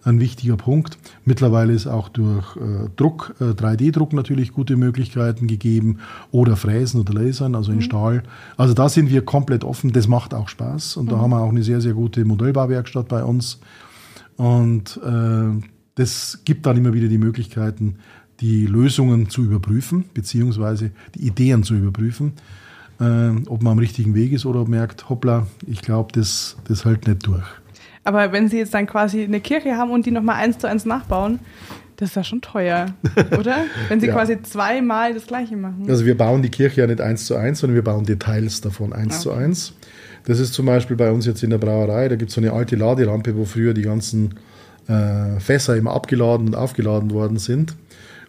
[0.05, 0.97] ein wichtiger Punkt.
[1.25, 5.97] Mittlerweile ist auch durch äh, Druck, äh, 3D-Druck natürlich gute Möglichkeiten gegeben
[6.31, 7.83] oder Fräsen oder Lasern, also in mhm.
[7.83, 8.23] Stahl.
[8.55, 9.91] Also da sind wir komplett offen.
[9.91, 11.09] Das macht auch Spaß und mhm.
[11.09, 13.59] da haben wir auch eine sehr, sehr gute Modellbauwerkstatt bei uns.
[14.37, 17.95] Und äh, das gibt dann immer wieder die Möglichkeiten,
[18.41, 22.33] die Lösungen zu überprüfen, beziehungsweise die Ideen zu überprüfen.
[22.99, 27.07] Äh, ob man am richtigen Weg ist oder merkt, hoppla, ich glaube, das, das hält
[27.07, 27.45] nicht durch.
[28.05, 30.85] Aber wenn sie jetzt dann quasi eine Kirche haben und die nochmal eins zu eins
[30.85, 31.39] nachbauen,
[31.97, 32.93] das ist ja schon teuer,
[33.37, 33.57] oder?
[33.89, 34.13] Wenn sie ja.
[34.13, 35.85] quasi zweimal das Gleiche machen.
[35.89, 38.93] Also wir bauen die Kirche ja nicht eins zu eins, sondern wir bauen Details davon
[38.93, 39.23] eins okay.
[39.23, 39.73] zu eins.
[40.25, 42.53] Das ist zum Beispiel bei uns jetzt in der Brauerei, da gibt es so eine
[42.53, 44.35] alte Laderampe, wo früher die ganzen
[44.87, 47.75] äh, Fässer immer abgeladen und aufgeladen worden sind.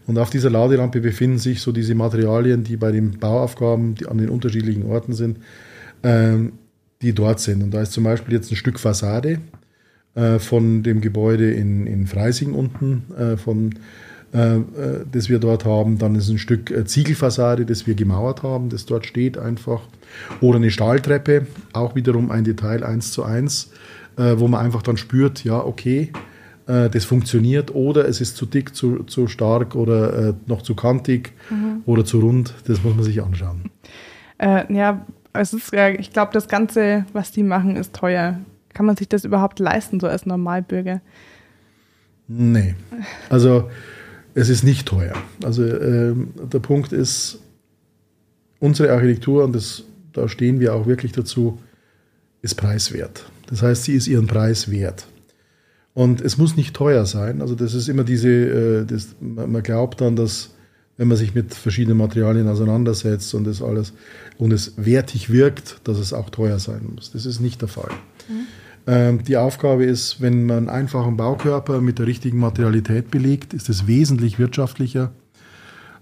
[0.06, 4.18] Und auf dieser Laderampe befinden sich so diese Materialien, die bei den Bauaufgaben, die an
[4.18, 5.38] den unterschiedlichen Orten sind,
[6.02, 6.52] ähm,
[7.02, 7.62] die dort sind.
[7.62, 9.40] Und da ist zum Beispiel jetzt ein Stück Fassade,
[10.16, 13.74] äh, von dem Gebäude in, in Freising unten, äh, von,
[14.32, 14.62] äh, äh,
[15.12, 15.98] das wir dort haben.
[15.98, 19.82] Dann ist ein Stück äh, Ziegelfassade, das wir gemauert haben, das dort steht einfach.
[20.40, 23.70] Oder eine Stahltreppe, auch wiederum ein Detail eins zu eins,
[24.16, 26.10] wo man einfach dann spürt, ja, okay,
[26.64, 31.32] das funktioniert oder es ist zu dick, zu, zu stark oder äh, noch zu kantig
[31.50, 31.82] mhm.
[31.84, 32.54] oder zu rund.
[32.66, 33.70] Das muss man sich anschauen.
[34.38, 35.04] Äh, ja,
[35.34, 38.38] es ist, ich glaube, das Ganze, was die machen, ist teuer.
[38.76, 41.00] Kann man sich das überhaupt leisten, so als Normalbürger?
[42.28, 42.74] Nee.
[43.30, 43.70] Also
[44.34, 45.14] es ist nicht teuer.
[45.42, 47.38] Also ähm, der Punkt ist,
[48.58, 51.58] unsere Architektur, und das, da stehen wir auch wirklich dazu,
[52.42, 53.24] ist preiswert.
[53.46, 55.06] Das heißt, sie ist ihren Preis wert.
[55.94, 57.40] Und es muss nicht teuer sein.
[57.40, 60.50] Also das ist immer diese, äh, das, man glaubt dann, dass
[60.98, 63.94] wenn man sich mit verschiedenen Materialien auseinandersetzt und das alles
[64.36, 67.10] und es wertig wirkt, dass es auch teuer sein muss.
[67.12, 67.90] Das ist nicht der Fall.
[68.28, 68.46] Mhm.
[68.86, 73.68] Ähm, die Aufgabe ist, wenn man einen einfachen Baukörper mit der richtigen Materialität belegt, ist
[73.68, 75.10] es wesentlich wirtschaftlicher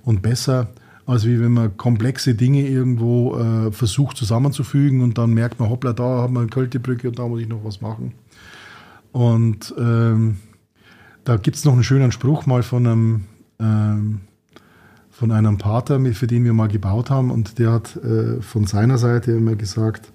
[0.04, 0.68] und besser,
[1.06, 6.02] als wenn man komplexe Dinge irgendwo äh, versucht zusammenzufügen und dann merkt man, hoppla, da
[6.02, 8.12] haben wir eine Kältebrücke und da muss ich noch was machen.
[9.12, 10.38] Und ähm,
[11.24, 13.24] da gibt es noch einen schönen Spruch mal von einem,
[13.60, 14.20] ähm,
[15.10, 18.98] von einem Pater, für den wir mal gebaut haben und der hat äh, von seiner
[18.98, 20.12] Seite immer gesagt,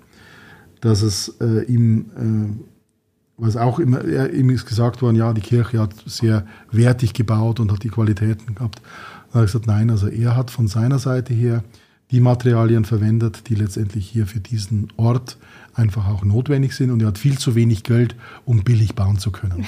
[0.82, 5.42] dass es äh, ihm, äh, was auch immer, er, ihm ist gesagt worden, ja, die
[5.42, 8.82] Kirche hat sehr wertig gebaut und hat die Qualitäten gehabt.
[9.30, 11.64] Da habe ich gesagt, nein, also er hat von seiner Seite her
[12.12, 15.38] die Materialien verwendet, die letztendlich hier für diesen Ort
[15.80, 18.16] einfach auch notwendig sind und er hat viel zu wenig Geld,
[18.46, 19.66] um billig bauen zu können.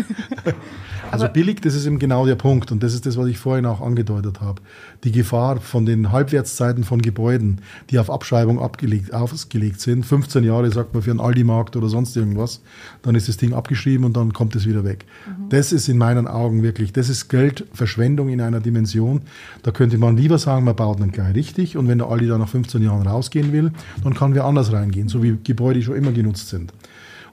[1.11, 3.65] also billig, das ist eben genau der Punkt und das ist das, was ich vorhin
[3.65, 4.61] auch angedeutet habe.
[5.03, 7.59] Die Gefahr von den Halbwertszeiten von Gebäuden,
[7.89, 12.15] die auf Abschreibung abgelegt, ausgelegt sind, 15 Jahre sagt man für einen Aldi-Markt oder sonst
[12.15, 12.61] irgendwas,
[13.01, 15.05] dann ist das Ding abgeschrieben und dann kommt es wieder weg.
[15.27, 15.49] Mhm.
[15.49, 19.21] Das ist in meinen Augen wirklich, das ist Geldverschwendung in einer Dimension.
[19.63, 22.39] Da könnte man lieber sagen, man baut einen gleich richtig und wenn der Aldi dann
[22.39, 23.71] nach 15 Jahren rausgehen will,
[24.03, 26.71] dann kann wer anders reingehen, so wie Gebäude schon immer genutzt sind.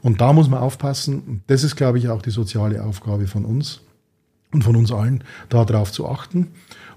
[0.01, 1.43] Und da muss man aufpassen.
[1.47, 3.83] Das ist, glaube ich, auch die soziale Aufgabe von uns
[4.55, 6.47] und von uns allen, darauf zu achten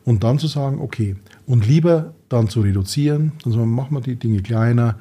[0.06, 4.42] und dann zu sagen, okay, und lieber dann zu reduzieren, also machen wir die Dinge
[4.42, 4.98] kleiner,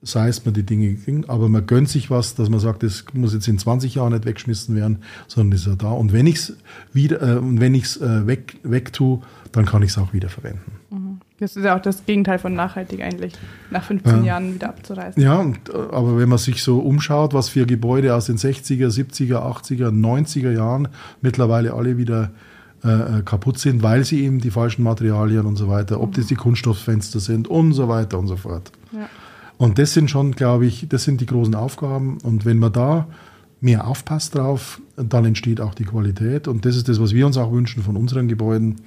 [0.00, 3.34] sei es man die Dinge, aber man gönnt sich was, dass man sagt, das muss
[3.34, 5.90] jetzt in 20 Jahren nicht weggeschmissen werden, sondern ist ja da.
[5.90, 6.56] Und wenn ich es
[6.92, 10.28] wieder, äh, wenn ich es äh, weg, weg tue, dann kann ich es auch wieder
[10.28, 10.79] verwenden.
[11.40, 11.44] Mhm.
[11.44, 13.32] Das ist ja auch das Gegenteil von nachhaltig eigentlich,
[13.70, 15.22] nach 15 äh, Jahren wieder abzureißen.
[15.22, 19.36] Ja, und, aber wenn man sich so umschaut, was für Gebäude aus den 60er, 70er,
[19.36, 20.88] 80er, 90er Jahren
[21.20, 22.30] mittlerweile alle wieder
[22.84, 26.14] äh, äh, kaputt sind, weil sie eben die falschen Materialien und so weiter, ob mhm.
[26.14, 28.70] das die Kunststofffenster sind und so weiter und so fort.
[28.92, 29.08] Ja.
[29.58, 32.18] Und das sind schon, glaube ich, das sind die großen Aufgaben.
[32.22, 33.06] Und wenn man da
[33.60, 36.48] mehr aufpasst drauf, dann entsteht auch die Qualität.
[36.48, 38.78] Und das ist das, was wir uns auch wünschen von unseren Gebäuden äh,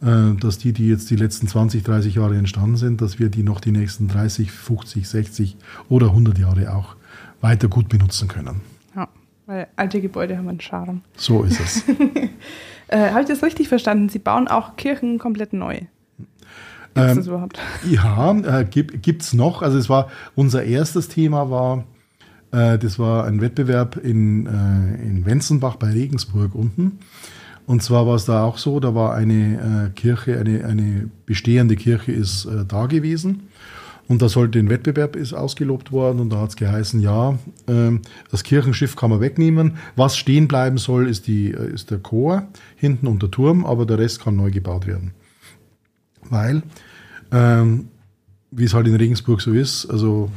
[0.00, 3.60] dass die, die jetzt die letzten 20, 30 Jahre entstanden sind, dass wir die noch
[3.60, 5.56] die nächsten 30, 50, 60
[5.88, 6.96] oder 100 Jahre auch
[7.40, 8.60] weiter gut benutzen können.
[8.94, 9.08] Ja,
[9.46, 11.02] weil alte Gebäude haben einen Charme.
[11.16, 11.84] So ist es.
[12.88, 14.08] äh, Habe ich das richtig verstanden?
[14.08, 15.80] Sie bauen auch Kirchen komplett neu?
[16.94, 17.58] Gibt es ähm, das überhaupt?
[17.84, 19.62] Ja, äh, gibt es noch.
[19.62, 21.84] Also es war unser erstes Thema war,
[22.52, 26.98] äh, das war ein Wettbewerb in, äh, in Wenzenbach bei Regensburg unten.
[27.66, 31.76] Und zwar war es da auch so, da war eine äh, Kirche, eine, eine bestehende
[31.76, 33.48] Kirche ist äh, da gewesen.
[34.06, 37.98] Und da sollte ein Wettbewerb ist ausgelobt worden und da hat es geheißen, ja, äh,
[38.30, 39.78] das Kirchenschiff kann man wegnehmen.
[39.96, 42.46] Was stehen bleiben soll, ist, die, äh, ist der Chor
[42.76, 45.12] hinten und der Turm, aber der Rest kann neu gebaut werden.
[46.28, 46.62] Weil,
[47.32, 47.88] ähm,
[48.50, 50.30] wie es halt in Regensburg so ist, also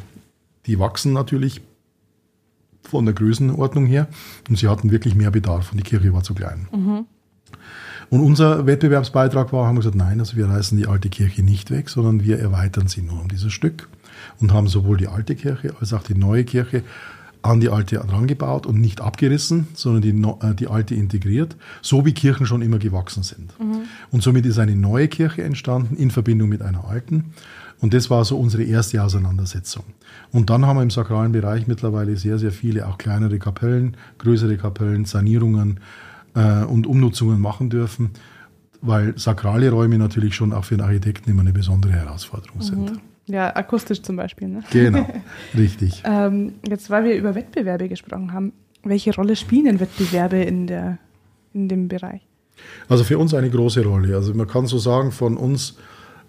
[0.65, 1.61] die wachsen natürlich
[2.83, 4.07] von der Größenordnung her
[4.47, 6.67] und sie hatten wirklich mehr Bedarf und die Kirche war zu klein.
[6.71, 7.05] Mhm.
[8.09, 11.71] Und unser Wettbewerbsbeitrag war, haben wir gesagt, nein, also wir reißen die alte Kirche nicht
[11.71, 13.89] weg, sondern wir erweitern sie nur um dieses Stück
[14.39, 16.83] und haben sowohl die alte Kirche als auch die neue Kirche
[17.41, 22.13] an die alte herangebaut und nicht abgerissen, sondern die, äh, die alte integriert, so wie
[22.13, 23.57] Kirchen schon immer gewachsen sind.
[23.59, 23.83] Mhm.
[24.11, 27.33] Und somit ist eine neue Kirche entstanden in Verbindung mit einer alten.
[27.79, 29.83] Und das war so unsere erste Auseinandersetzung.
[30.31, 34.57] Und dann haben wir im sakralen Bereich mittlerweile sehr, sehr viele, auch kleinere Kapellen, größere
[34.57, 35.79] Kapellen, Sanierungen,
[36.37, 38.11] äh, und Umnutzungen machen dürfen,
[38.81, 42.63] weil sakrale Räume natürlich schon auch für einen Architekten immer eine besondere Herausforderung mhm.
[42.63, 42.91] sind.
[43.25, 44.47] Ja, akustisch zum Beispiel.
[44.47, 44.63] Ne?
[44.71, 45.05] Genau,
[45.57, 46.03] richtig.
[46.05, 50.97] ähm, jetzt, weil wir über Wettbewerbe gesprochen haben, welche Rolle spielen denn Wettbewerbe in, der,
[51.53, 52.21] in dem Bereich?
[52.87, 54.15] Also für uns eine große Rolle.
[54.15, 55.77] Also man kann so sagen, von uns,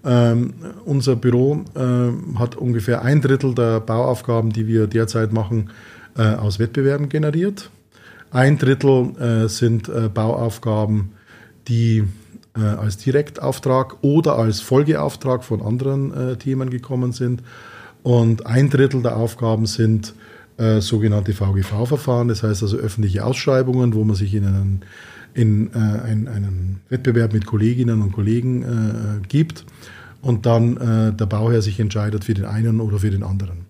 [0.04, 0.54] ähm,
[0.84, 5.70] unser Büro ähm, hat ungefähr ein Drittel der Bauaufgaben, die wir derzeit machen,
[6.16, 7.70] äh, aus Wettbewerben generiert.
[8.30, 11.12] Ein Drittel äh, sind äh, Bauaufgaben,
[11.66, 12.04] die
[12.56, 17.42] äh, als Direktauftrag oder als Folgeauftrag von anderen äh, Themen gekommen sind.
[18.02, 20.14] Und ein Drittel der Aufgaben sind
[20.56, 24.80] äh, sogenannte VGV-Verfahren, das heißt also öffentliche Ausschreibungen, wo man sich in einen,
[25.34, 29.64] in, äh, einen, einen Wettbewerb mit Kolleginnen und Kollegen gibt
[30.20, 33.67] und dann der Bauherr sich entscheidet für den einen oder für den anderen.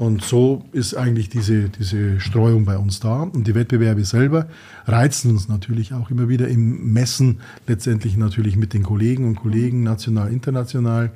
[0.00, 3.24] Und so ist eigentlich diese, diese Streuung bei uns da.
[3.24, 4.48] Und die Wettbewerbe selber
[4.86, 9.82] reizen uns natürlich auch immer wieder im Messen, letztendlich natürlich mit den Kollegen und Kollegen,
[9.82, 11.12] national, international,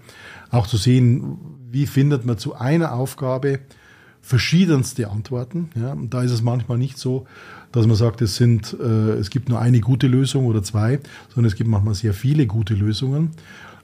[0.51, 1.39] auch zu sehen,
[1.71, 3.61] wie findet man zu einer Aufgabe
[4.21, 5.71] verschiedenste Antworten.
[5.81, 7.27] Ja, und da ist es manchmal nicht so,
[7.73, 11.01] dass man sagt, es sind, äh, es gibt nur eine gute Lösung oder zwei,
[11.35, 13.31] sondern es gibt manchmal sehr viele gute Lösungen.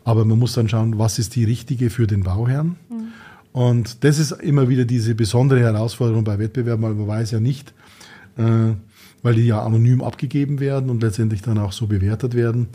[0.05, 2.77] Aber man muss dann schauen, was ist die richtige für den Bauherrn.
[2.91, 3.13] Mhm.
[3.53, 7.73] Und das ist immer wieder diese besondere Herausforderung bei Wettbewerben, weil man weiß ja nicht,
[8.37, 8.75] äh,
[9.23, 12.69] weil die ja anonym abgegeben werden und letztendlich dann auch so bewertet werden.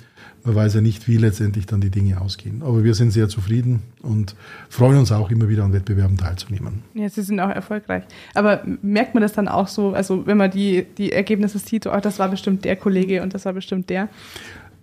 [0.44, 2.62] Man weiß ja nicht, wie letztendlich dann die Dinge ausgehen.
[2.62, 4.36] Aber wir sind sehr zufrieden und
[4.70, 6.84] freuen uns auch immer wieder an Wettbewerben teilzunehmen.
[6.94, 8.04] Ja, Sie sind auch erfolgreich.
[8.36, 12.00] Aber merkt man das dann auch so, also wenn man die, die Ergebnisse sieht, oh,
[12.00, 14.08] das war bestimmt der Kollege und das war bestimmt der?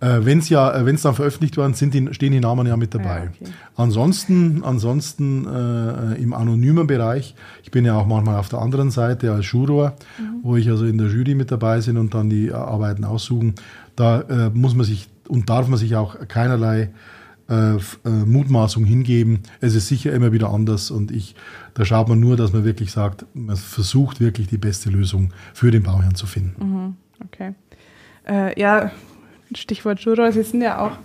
[0.03, 2.67] Äh, wenn es ja, äh, wenn es dann veröffentlicht worden sind, die, stehen die Namen
[2.67, 3.19] ja mit dabei.
[3.19, 3.51] Ja, okay.
[3.77, 9.31] Ansonsten, ansonsten äh, im anonymen Bereich, ich bin ja auch manchmal auf der anderen Seite
[9.31, 10.39] als Juror, mhm.
[10.43, 13.55] wo ich also in der Jury mit dabei bin und dann die Arbeiten aussuchen.
[13.95, 16.91] Da äh, muss man sich und darf man sich auch keinerlei
[17.49, 17.79] äh, äh,
[18.25, 19.39] Mutmaßung hingeben.
[19.61, 21.35] Es ist sicher immer wieder anders und ich,
[21.75, 25.71] da schaut man nur, dass man wirklich sagt, man versucht wirklich die beste Lösung für
[25.71, 26.65] den Bauherrn zu finden.
[26.65, 26.95] Mhm.
[27.25, 27.53] Okay.
[28.27, 28.91] Äh, ja,
[29.57, 30.97] Stichwort Juror, Sie sind ja auch,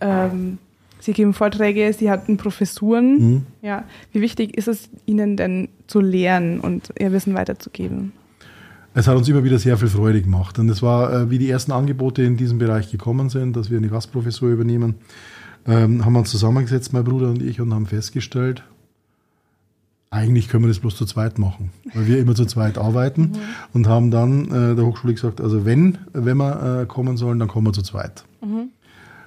[0.00, 0.58] ähm,
[1.00, 3.18] Sie geben Vorträge, Sie hatten Professuren.
[3.18, 3.46] Mhm.
[3.62, 3.84] Ja.
[4.12, 8.12] Wie wichtig ist es Ihnen denn zu lernen und Ihr Wissen weiterzugeben?
[8.94, 10.58] Es hat uns immer wieder sehr viel Freude gemacht.
[10.58, 13.78] Und es war, äh, wie die ersten Angebote in diesem Bereich gekommen sind, dass wir
[13.78, 14.96] eine Gastprofessur übernehmen,
[15.66, 18.64] ähm, haben wir uns zusammengesetzt, mein Bruder und ich, und haben festgestellt,
[20.10, 23.38] eigentlich können wir das bloß zu zweit machen, weil wir immer zu zweit arbeiten mhm.
[23.74, 27.48] und haben dann äh, der Hochschule gesagt, also wenn, wenn wir äh, kommen sollen, dann
[27.48, 28.24] kommen wir zu zweit.
[28.40, 28.70] Mhm.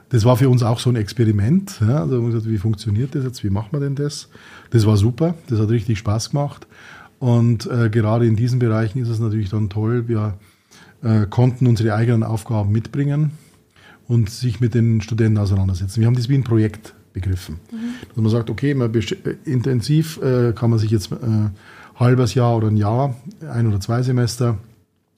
[0.09, 1.79] Das war für uns auch so ein Experiment.
[1.79, 2.01] Ja?
[2.01, 4.27] Also haben wir gesagt, wie funktioniert das jetzt, wie machen wir denn das?
[4.71, 6.67] Das war super, das hat richtig Spaß gemacht.
[7.19, 10.33] Und äh, gerade in diesen Bereichen ist es natürlich dann toll, wir
[11.03, 13.31] äh, konnten unsere eigenen Aufgaben mitbringen
[14.07, 15.99] und sich mit den Studenten auseinandersetzen.
[15.99, 17.59] Wir haben das wie ein Projekt begriffen.
[17.71, 18.07] Mhm.
[18.07, 21.17] Dass man sagt, okay, man äh, intensiv äh, kann man sich jetzt äh,
[21.95, 23.15] halbes Jahr oder ein Jahr,
[23.49, 24.57] ein oder zwei Semester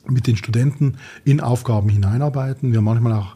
[0.07, 2.71] mit den Studenten in Aufgaben hineinarbeiten.
[2.71, 3.35] Wir haben manchmal auch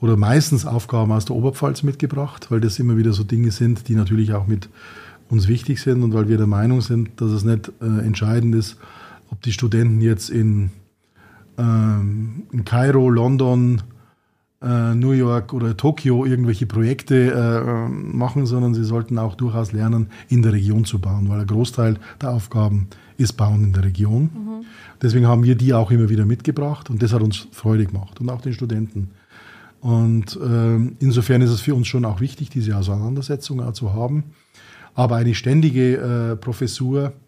[0.00, 3.94] oder meistens Aufgaben aus der Oberpfalz mitgebracht, weil das immer wieder so Dinge sind, die
[3.94, 4.68] natürlich auch mit
[5.28, 8.76] uns wichtig sind und weil wir der Meinung sind, dass es nicht äh, entscheidend ist,
[9.30, 10.70] ob die Studenten jetzt in,
[11.58, 13.82] ähm, in Kairo, London,
[14.66, 20.08] äh, New York oder Tokio irgendwelche Projekte äh, machen, sondern sie sollten auch durchaus lernen,
[20.28, 24.22] in der Region zu bauen, weil der Großteil der Aufgaben ist Bauen in der Region.
[24.22, 24.64] Mhm.
[25.00, 28.28] Deswegen haben wir die auch immer wieder mitgebracht und das hat uns Freude gemacht und
[28.28, 29.10] auch den Studenten.
[29.80, 34.24] Und äh, insofern ist es für uns schon auch wichtig, diese Auseinandersetzung auch zu haben.
[34.94, 37.25] Aber eine ständige äh, Professur äh,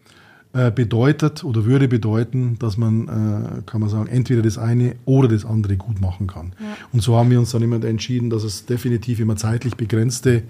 [0.51, 5.45] bedeutet oder würde bedeuten, dass man, äh, kann man sagen, entweder das eine oder das
[5.45, 6.53] andere gut machen kann.
[6.59, 6.65] Ja.
[6.91, 10.41] Und so haben wir uns dann immer entschieden, dass es definitiv immer zeitlich begrenzte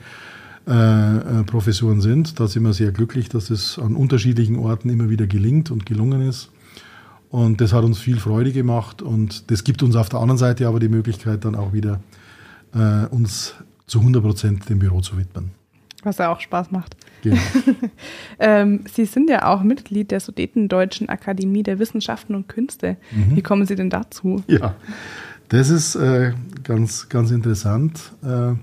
[0.69, 2.39] äh, äh, Professuren sind.
[2.39, 6.21] Da sind wir sehr glücklich, dass es an unterschiedlichen Orten immer wieder gelingt und gelungen
[6.21, 6.51] ist.
[7.29, 10.67] Und das hat uns viel Freude gemacht und das gibt uns auf der anderen Seite
[10.67, 12.01] aber die Möglichkeit, dann auch wieder
[12.75, 13.55] äh, uns
[13.87, 15.51] zu 100 Prozent dem Büro zu widmen.
[16.03, 16.95] Was ja auch Spaß macht.
[17.21, 17.37] Genau.
[18.39, 22.97] ähm, Sie sind ja auch Mitglied der Sudetendeutschen Akademie der Wissenschaften und Künste.
[23.11, 23.35] Mhm.
[23.35, 24.43] Wie kommen Sie denn dazu?
[24.47, 24.75] Ja,
[25.49, 28.13] das ist äh, ganz, ganz interessant.
[28.23, 28.53] Äh,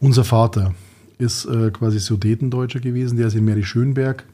[0.00, 0.74] unser Vater
[1.18, 4.24] ist äh, quasi Sudetendeutscher gewesen, der ist in Mary Schönberg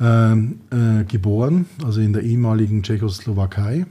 [0.00, 3.86] ähm, äh, geboren, also in der ehemaligen Tschechoslowakei.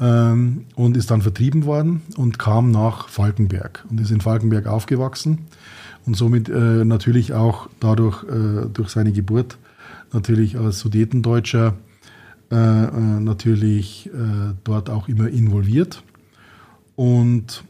[0.00, 5.46] Ähm, und ist dann vertrieben worden und kam nach Falkenberg und ist in Falkenberg aufgewachsen
[6.06, 9.58] und somit äh, natürlich auch dadurch, äh, durch seine Geburt,
[10.12, 11.74] natürlich als Sudetendeutscher
[12.50, 12.90] äh, äh
[13.20, 16.02] natürlich äh, dort auch immer involviert
[16.94, 17.64] und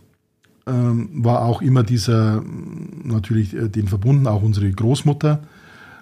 [0.66, 2.42] ähm, war auch immer dieser,
[3.02, 5.42] natürlich äh, den verbunden, auch unsere Großmutter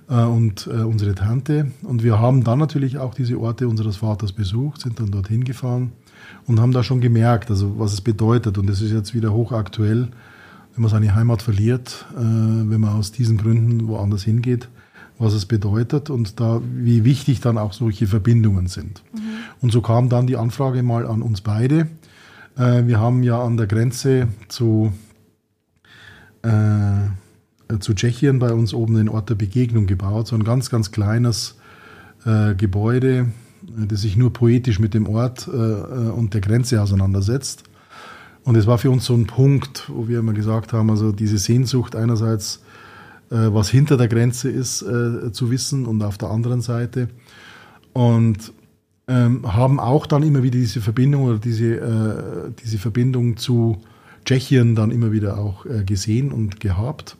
[0.08, 1.70] und unsere Tante.
[1.84, 5.92] Und wir haben dann natürlich auch diese Orte unseres Vaters besucht, sind dann dorthin gefahren
[6.46, 8.58] und haben da schon gemerkt, also was es bedeutet.
[8.58, 10.08] Und das ist jetzt wieder hochaktuell,
[10.74, 14.68] wenn man seine Heimat verliert, äh, wenn man aus diesen Gründen woanders hingeht,
[15.18, 19.02] was es bedeutet und da wie wichtig dann auch solche Verbindungen sind.
[19.14, 19.20] Mhm.
[19.60, 21.88] Und so kam dann die Anfrage mal an uns beide.
[22.56, 24.92] Äh, wir haben ja an der Grenze zu,
[26.42, 30.90] äh, zu Tschechien bei uns oben den Ort der Begegnung gebaut, so ein ganz, ganz
[30.90, 31.56] kleines
[32.24, 33.26] äh, Gebäude,
[33.62, 37.64] das sich nur poetisch mit dem Ort äh, und der Grenze auseinandersetzt.
[38.44, 41.38] Und es war für uns so ein Punkt, wo wir immer gesagt haben, also diese
[41.38, 42.62] Sehnsucht einerseits,
[43.30, 47.08] äh, was hinter der Grenze ist, äh, zu wissen und auf der anderen Seite.
[47.92, 48.52] Und
[49.08, 53.82] ähm, haben auch dann immer wieder diese Verbindung oder diese, äh, diese Verbindung zu
[54.24, 57.16] Tschechien dann immer wieder auch äh, gesehen und gehabt.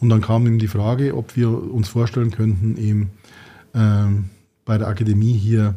[0.00, 3.10] Und dann kam ihm die Frage, ob wir uns vorstellen könnten, eben
[3.74, 4.26] ähm,
[4.64, 5.74] bei der Akademie hier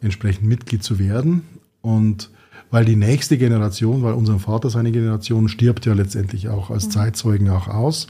[0.00, 1.42] entsprechend Mitglied zu werden.
[1.82, 2.30] Und
[2.70, 6.90] weil die nächste Generation, weil unser Vater seine Generation stirbt ja letztendlich auch als mhm.
[6.90, 8.08] Zeitzeugen auch aus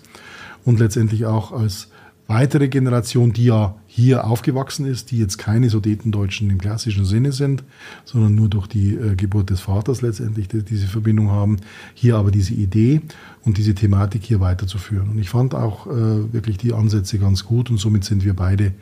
[0.64, 1.88] und letztendlich auch als
[2.28, 7.64] weitere Generation, die ja hier aufgewachsen ist, die jetzt keine Sudetendeutschen im klassischen Sinne sind,
[8.04, 11.56] sondern nur durch die äh, Geburt des Vaters letztendlich die, diese Verbindung haben,
[11.94, 13.00] hier aber diese Idee
[13.44, 15.09] und diese Thematik hier weiterzuführen.
[15.09, 18.72] Und ich fand auch äh, wirklich die Ansätze ganz gut und somit sind wir beide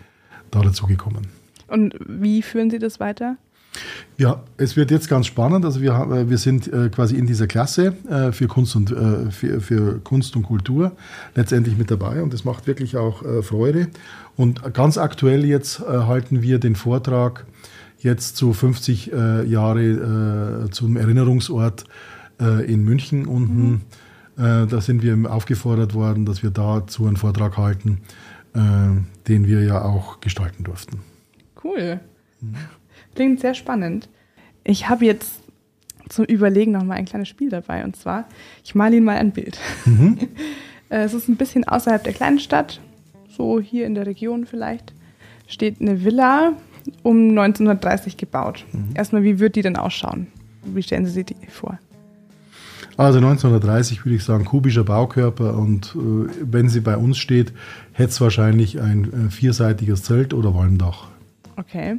[0.50, 1.28] da dazu gekommen.
[1.68, 3.36] Und wie führen Sie das weiter?
[4.18, 5.64] Ja, es wird jetzt ganz spannend.
[5.64, 8.94] Also wir, haben, äh, wir sind äh, quasi in dieser Klasse äh, für Kunst und
[9.30, 10.92] für, für, Kunst und Kultur
[11.34, 13.88] letztendlich mit dabei und das macht wirklich auch Freude.
[14.36, 17.46] Und ganz aktuell jetzt halten wir den Vortrag
[17.98, 19.06] jetzt zu 50
[19.46, 21.84] Jahre zum Erinnerungsort
[22.38, 23.70] in München unten.
[24.36, 24.68] Mhm.
[24.68, 28.02] Da sind wir aufgefordert worden, dass wir dazu einen Vortrag halten,
[28.54, 31.00] den wir ja auch gestalten durften.
[31.62, 32.00] Cool.
[32.40, 32.54] Mhm.
[33.14, 34.08] Klingt sehr spannend.
[34.64, 35.40] Ich habe jetzt
[36.08, 37.84] zum Überlegen noch mal ein kleines Spiel dabei.
[37.84, 38.26] Und zwar,
[38.64, 39.58] ich male Ihnen mal ein Bild.
[39.84, 40.18] Mhm.
[40.88, 42.80] Äh, es ist ein bisschen außerhalb der kleinen Stadt,
[43.28, 44.92] so hier in der Region vielleicht.
[45.48, 46.52] Steht eine Villa
[47.02, 48.64] um 1930 gebaut.
[48.70, 48.90] Mhm.
[48.94, 50.28] Erstmal, wie wird die denn ausschauen?
[50.62, 51.80] Wie stellen Sie sich die vor?
[52.96, 57.52] Also 1930 würde ich sagen, kubischer Baukörper und äh, wenn sie bei uns steht,
[57.92, 61.08] hätte es wahrscheinlich ein äh, vierseitiges Zelt oder Walmdach.
[61.56, 61.96] Okay.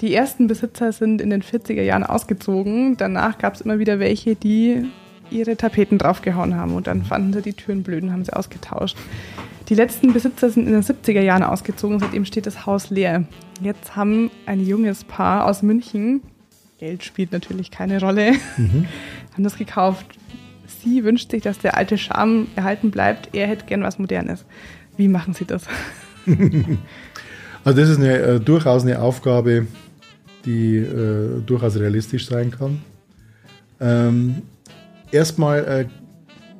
[0.00, 2.96] Die ersten Besitzer sind in den 40er Jahren ausgezogen.
[2.96, 4.84] Danach gab es immer wieder welche, die
[5.30, 8.96] ihre Tapeten draufgehauen haben und dann fanden sie die Türen blöd und haben sie ausgetauscht.
[9.68, 13.24] Die letzten Besitzer sind in den 70er Jahren ausgezogen, seitdem steht das Haus leer.
[13.60, 16.22] Jetzt haben ein junges Paar aus München,
[16.78, 18.86] Geld spielt natürlich keine Rolle, mhm.
[19.32, 20.06] haben das gekauft.
[20.82, 23.34] Sie wünscht sich, dass der alte Charme erhalten bleibt.
[23.34, 24.44] Er hätte gern was Modernes.
[24.96, 25.64] Wie machen Sie das?
[27.64, 29.66] also das ist eine, äh, durchaus eine Aufgabe,
[30.46, 32.80] die äh, durchaus realistisch sein kann.
[33.80, 34.42] Ähm,
[35.10, 35.84] erstmal äh,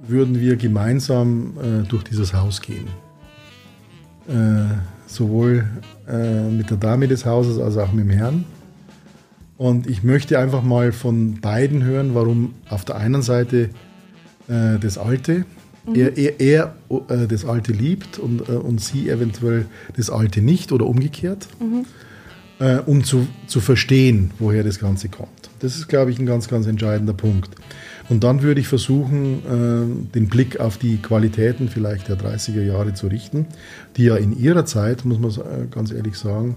[0.06, 2.88] würden wir gemeinsam äh, durch dieses Haus gehen.
[4.28, 4.74] Äh,
[5.06, 5.64] sowohl
[6.08, 8.44] äh, mit der Dame des Hauses als auch mit dem Herrn.
[9.56, 13.70] Und ich möchte einfach mal von beiden hören, warum auf der einen Seite
[14.48, 15.44] das Alte,
[15.86, 15.94] mhm.
[15.96, 16.74] er, er,
[17.08, 19.66] er das Alte liebt und, und sie eventuell
[19.96, 21.48] das Alte nicht oder umgekehrt.
[21.58, 21.84] Mhm
[22.58, 25.50] äh, um zu, zu verstehen, woher das Ganze kommt.
[25.60, 27.50] Das ist, glaube ich, ein ganz, ganz entscheidender Punkt.
[28.08, 32.94] Und dann würde ich versuchen, äh, den Blick auf die Qualitäten vielleicht der 30er Jahre
[32.94, 33.46] zu richten,
[33.96, 36.56] die ja in ihrer Zeit, muss man äh, ganz ehrlich sagen,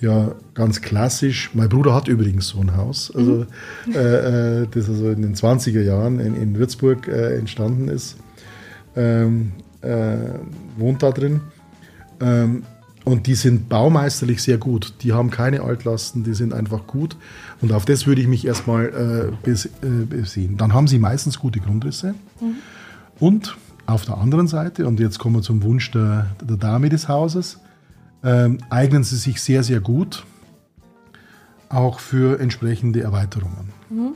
[0.00, 1.50] ja ganz klassisch.
[1.54, 3.46] Mein Bruder hat übrigens so ein Haus, also,
[3.86, 3.94] mhm.
[3.94, 8.16] äh, das also in den 20er Jahren in, in Würzburg äh, entstanden ist.
[8.96, 10.16] Ähm, äh,
[10.76, 11.40] wohnt da drin.
[12.20, 12.64] Ähm,
[13.04, 14.94] und die sind baumeisterlich sehr gut.
[15.02, 17.16] Die haben keine Altlasten, die sind einfach gut.
[17.60, 20.56] Und auf das würde ich mich erstmal äh, bes äh, besehen.
[20.56, 22.14] Dann haben sie meistens gute Grundrisse.
[22.40, 22.56] Mhm.
[23.18, 27.08] Und auf der anderen Seite, und jetzt kommen wir zum Wunsch der, der Dame des
[27.08, 27.58] Hauses,
[28.22, 30.24] äh, eignen sie sich sehr, sehr gut
[31.70, 33.70] auch für entsprechende Erweiterungen.
[33.88, 34.12] Mhm.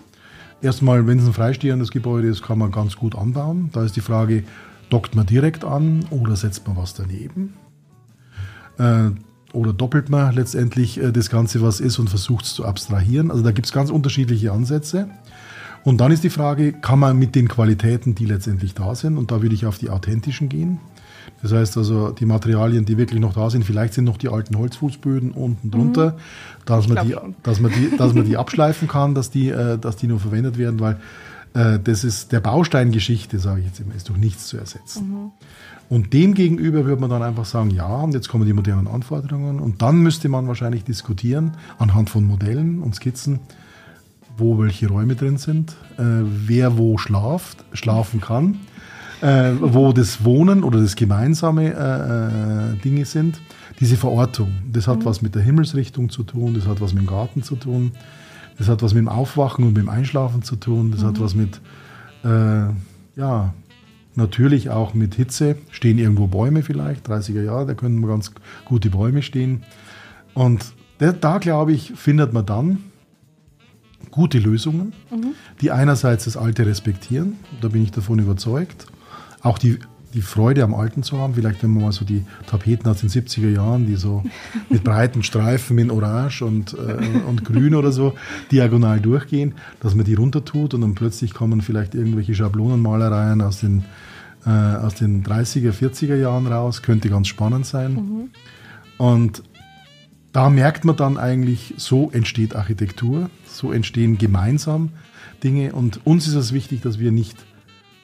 [0.61, 3.71] Erstmal, wenn es ein freistehendes Gebäude ist, kann man ganz gut anbauen.
[3.73, 4.45] Da ist die Frage,
[4.91, 7.55] dockt man direkt an oder setzt man was daneben?
[8.79, 9.11] Äh,
[9.53, 13.31] oder doppelt man letztendlich äh, das Ganze, was ist, und versucht es zu abstrahieren.
[13.31, 15.09] Also da gibt es ganz unterschiedliche Ansätze.
[15.85, 19.31] Und dann ist die Frage, kann man mit den Qualitäten, die letztendlich da sind, und
[19.31, 20.81] da würde ich auf die authentischen gehen.
[21.43, 24.57] Das heißt also, die Materialien, die wirklich noch da sind, vielleicht sind noch die alten
[24.57, 26.17] Holzfußböden unten drunter, mhm.
[26.65, 29.97] dass, man die, dass, man die, dass man die abschleifen kann, dass die, äh, dass
[29.97, 30.97] die nur verwendet werden, weil
[31.53, 35.09] äh, das ist der Bausteingeschichte, sage ich jetzt immer, ist durch nichts zu ersetzen.
[35.09, 35.31] Mhm.
[35.89, 39.61] Und dem gegenüber würde man dann einfach sagen, ja, und jetzt kommen die modernen Anforderungen.
[39.61, 43.41] Und dann müsste man wahrscheinlich diskutieren anhand von Modellen und Skizzen,
[44.37, 48.59] wo welche Räume drin sind, äh, wer wo schlaft, schlafen kann,
[49.21, 53.41] äh, wo das Wohnen oder das gemeinsame äh, äh Dinge sind.
[53.81, 55.05] Diese Verortung, das hat mhm.
[55.05, 57.93] was mit der Himmelsrichtung zu tun, das hat was mit dem Garten zu tun,
[58.59, 61.07] das hat was mit dem Aufwachen und mit dem Einschlafen zu tun, das mhm.
[61.07, 61.61] hat was mit
[62.25, 62.67] äh,
[63.17, 63.55] ja,
[64.15, 65.57] Natürlich auch mit Hitze.
[65.71, 68.33] Stehen irgendwo Bäume vielleicht, 30er Jahre, da können ganz
[68.65, 69.65] gute Bäume stehen.
[70.35, 72.79] Und da, glaube ich, findet man dann
[74.11, 75.35] gute Lösungen, mhm.
[75.61, 78.87] die einerseits das Alte respektieren, da bin ich davon überzeugt,
[79.43, 79.79] auch die,
[80.15, 83.11] die Freude am Alten zu haben, vielleicht wenn man mal so die Tapeten aus den
[83.11, 84.23] 70er Jahren, die so
[84.71, 88.15] mit breiten Streifen in Orange und, äh, und Grün oder so
[88.51, 93.61] diagonal durchgehen, dass man die runter tut und dann plötzlich kommen vielleicht irgendwelche Schablonenmalereien aus
[93.61, 93.85] den,
[94.47, 97.95] äh, aus den 30er, 40er Jahren raus, könnte ganz spannend sein.
[97.95, 98.31] Mhm.
[98.99, 99.43] Und
[100.33, 104.91] da merkt man dann eigentlich, so entsteht Architektur, so entstehen gemeinsam
[105.43, 105.73] Dinge.
[105.73, 107.37] Und uns ist es wichtig, dass wir nicht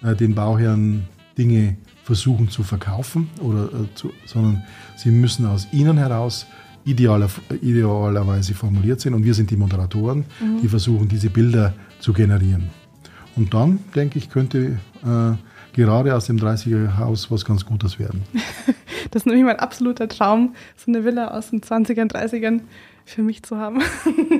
[0.02, 1.08] äh, den Bauherren
[1.38, 4.62] Dinge versuchen zu verkaufen, oder, äh, zu, sondern
[4.96, 6.46] sie müssen aus ihnen heraus
[6.84, 7.28] idealer,
[7.60, 9.14] idealerweise formuliert sein.
[9.14, 10.60] Und wir sind die Moderatoren, mhm.
[10.62, 12.70] die versuchen, diese Bilder zu generieren.
[13.36, 15.36] Und dann, denke ich, könnte äh,
[15.72, 18.22] gerade aus dem 30er Haus was ganz Gutes werden.
[19.10, 22.60] Das ist nämlich mein absoluter Traum, so eine Villa aus den 20ern, 30ern
[23.04, 23.80] für mich zu haben.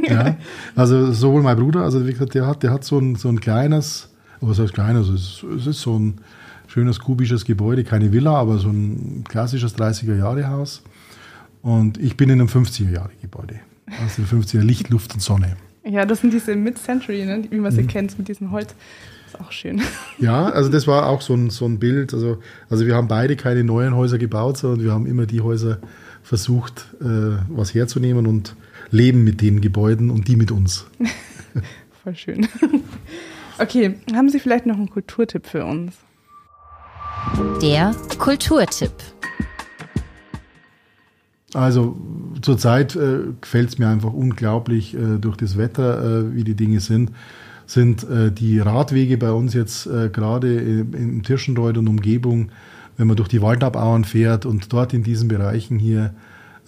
[0.09, 0.37] ja,
[0.77, 3.41] also sowohl mein Bruder, also wie gesagt, der hat, der hat so ein, so ein
[3.41, 6.21] kleines, was heißt kleines, es ist, es ist so ein
[6.71, 10.83] schönes kubisches Gebäude, keine Villa, aber so ein klassisches 30er-Jahre-Haus.
[11.63, 13.57] Und ich bin in einem 50er-Jahre-Gebäude.
[14.05, 15.57] Aus den 50er Licht, Luft und Sonne.
[15.85, 17.89] Ja, das sind diese Mid-Century, ne, wie man sie mhm.
[17.89, 18.75] kennt, mit diesem Holz.
[19.27, 19.83] Ist auch schön.
[20.19, 22.15] Ja, also das war auch so ein, so ein Bild.
[22.15, 25.79] Also, also wir haben beide keine neuen Häuser gebaut, sondern wir haben immer die Häuser
[26.23, 28.55] versucht, äh, was herzunehmen und
[28.91, 30.87] leben mit den Gebäuden und die mit uns.
[32.05, 32.49] Voll schön.
[33.59, 35.93] Okay, haben Sie vielleicht noch einen Kulturtipp für uns?
[37.63, 38.93] Der Kulturtipp.
[41.55, 41.97] Also
[42.43, 46.81] zurzeit äh, gefällt es mir einfach unglaublich äh, durch das Wetter, äh, wie die Dinge
[46.81, 47.11] sind
[47.71, 52.51] sind äh, die Radwege bei uns jetzt äh, gerade im, im Tirschenreuth und Umgebung,
[52.97, 56.13] wenn man durch die Waldabauen fährt und dort in diesen Bereichen hier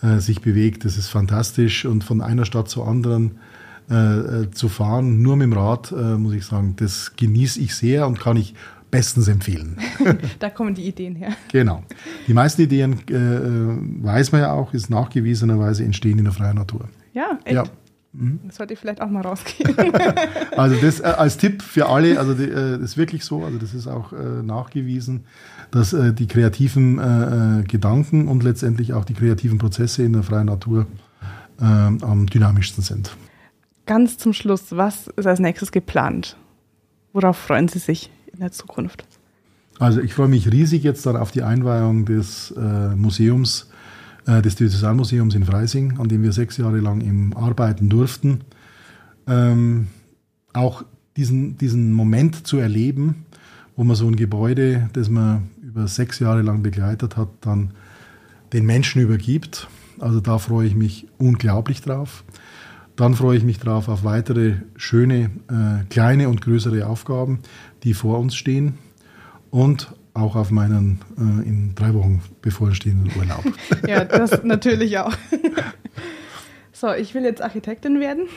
[0.00, 3.32] äh, sich bewegt, das ist fantastisch und von einer Stadt zur anderen
[3.90, 8.20] äh, zu fahren, nur mit dem Rad, muss ich sagen, das genieße ich sehr und
[8.20, 8.55] kann ich
[8.93, 9.76] bestens empfehlen.
[10.38, 11.32] da kommen die Ideen her.
[11.51, 11.82] Genau.
[12.28, 16.88] Die meisten Ideen, äh, weiß man ja auch, ist nachgewiesenerweise entstehen in der freien Natur.
[17.12, 17.57] Ja, echt?
[17.57, 17.64] Ja.
[18.12, 18.40] Mhm.
[18.47, 19.74] Das sollte ich vielleicht auch mal rausgehen.
[20.57, 23.59] also das äh, als Tipp für alle, also die, äh, das ist wirklich so, also
[23.59, 25.24] das ist auch äh, nachgewiesen,
[25.70, 30.22] dass äh, die kreativen äh, äh, Gedanken und letztendlich auch die kreativen Prozesse in der
[30.22, 30.86] freien Natur
[31.59, 33.16] am dynamischsten sind.
[33.86, 36.36] Ganz zum Schluss, was ist als nächstes geplant?
[37.12, 38.11] Worauf freuen Sie sich
[38.43, 39.05] der Zukunft?
[39.78, 42.55] Also ich freue mich riesig jetzt dann auf die Einweihung des
[42.95, 43.68] Museums
[44.26, 48.43] äh, des Diözesanmuseums in Freising, an dem wir sechs Jahre lang im arbeiten durften.
[49.26, 49.88] Ähm,
[50.53, 50.84] auch
[51.16, 53.26] diesen, diesen Moment zu erleben,
[53.74, 57.72] wo man so ein Gebäude, das man über sechs Jahre lang begleitet hat, dann
[58.53, 59.68] den Menschen übergibt.
[59.99, 62.22] Also da freue ich mich unglaublich drauf.
[62.95, 67.40] Dann freue ich mich drauf auf weitere schöne, äh, kleine und größere Aufgaben,
[67.82, 68.78] die vor uns stehen.
[69.50, 73.44] Und auch auf meinen äh, in drei Wochen bevorstehenden Urlaub.
[73.88, 75.14] ja, das natürlich auch.
[76.74, 78.24] So, ich will jetzt Architektin werden.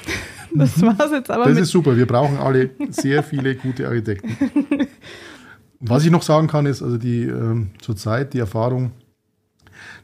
[0.53, 0.97] Das mhm.
[0.99, 1.45] war's jetzt aber.
[1.45, 1.97] Das ist super.
[1.97, 4.37] Wir brauchen alle sehr viele gute Architekten.
[5.79, 8.91] Was ich noch sagen kann, ist, also die äh, zurzeit die Erfahrung,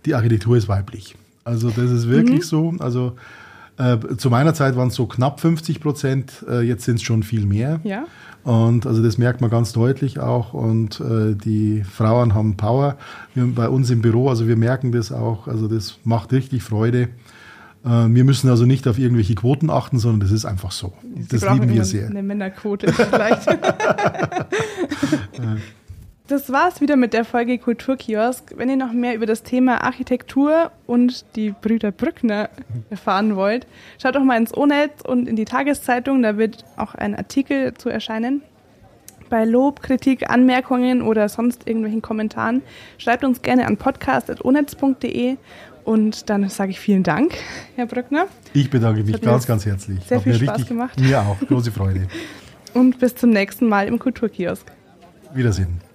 [0.05, 1.15] die Architektur ist weiblich.
[1.43, 2.41] Also das ist wirklich mhm.
[2.41, 2.73] so.
[2.79, 3.15] Also
[3.77, 7.23] äh, zu meiner Zeit waren es so knapp 50 Prozent, äh, jetzt sind es schon
[7.23, 7.79] viel mehr.
[7.83, 8.05] Ja.
[8.43, 10.53] Und also das merkt man ganz deutlich auch.
[10.53, 12.97] Und äh, die Frauen haben Power.
[13.33, 15.47] Wir, bei uns im Büro, also wir merken das auch.
[15.47, 17.09] Also das macht richtig Freude.
[17.83, 20.93] Äh, wir müssen also nicht auf irgendwelche Quoten achten, sondern das ist einfach so.
[21.15, 22.07] Sie das lieben wir sehr.
[22.07, 23.47] Eine Männerquote vielleicht.
[26.31, 28.53] Das war's wieder mit der Folge Kulturkiosk.
[28.55, 32.49] Wenn ihr noch mehr über das Thema Architektur und die Brüder Brückner
[32.89, 33.67] erfahren wollt,
[34.01, 37.89] schaut doch mal ins O-Netz und in die Tageszeitung, da wird auch ein Artikel zu
[37.89, 38.43] erscheinen.
[39.29, 42.61] Bei Lob, Kritik, Anmerkungen oder sonst irgendwelchen Kommentaren
[42.97, 45.35] schreibt uns gerne an podcast.onetz.de
[45.83, 47.33] und dann sage ich vielen Dank,
[47.75, 48.27] Herr Brückner.
[48.53, 49.99] Ich bedanke mich ganz, ganz herzlich.
[50.05, 50.97] Sehr Hat viel Spaß richtig, gemacht.
[50.97, 52.07] Mir auch, große Freude.
[52.73, 54.71] und bis zum nächsten Mal im Kulturkiosk.
[55.33, 55.90] Wiedersehen.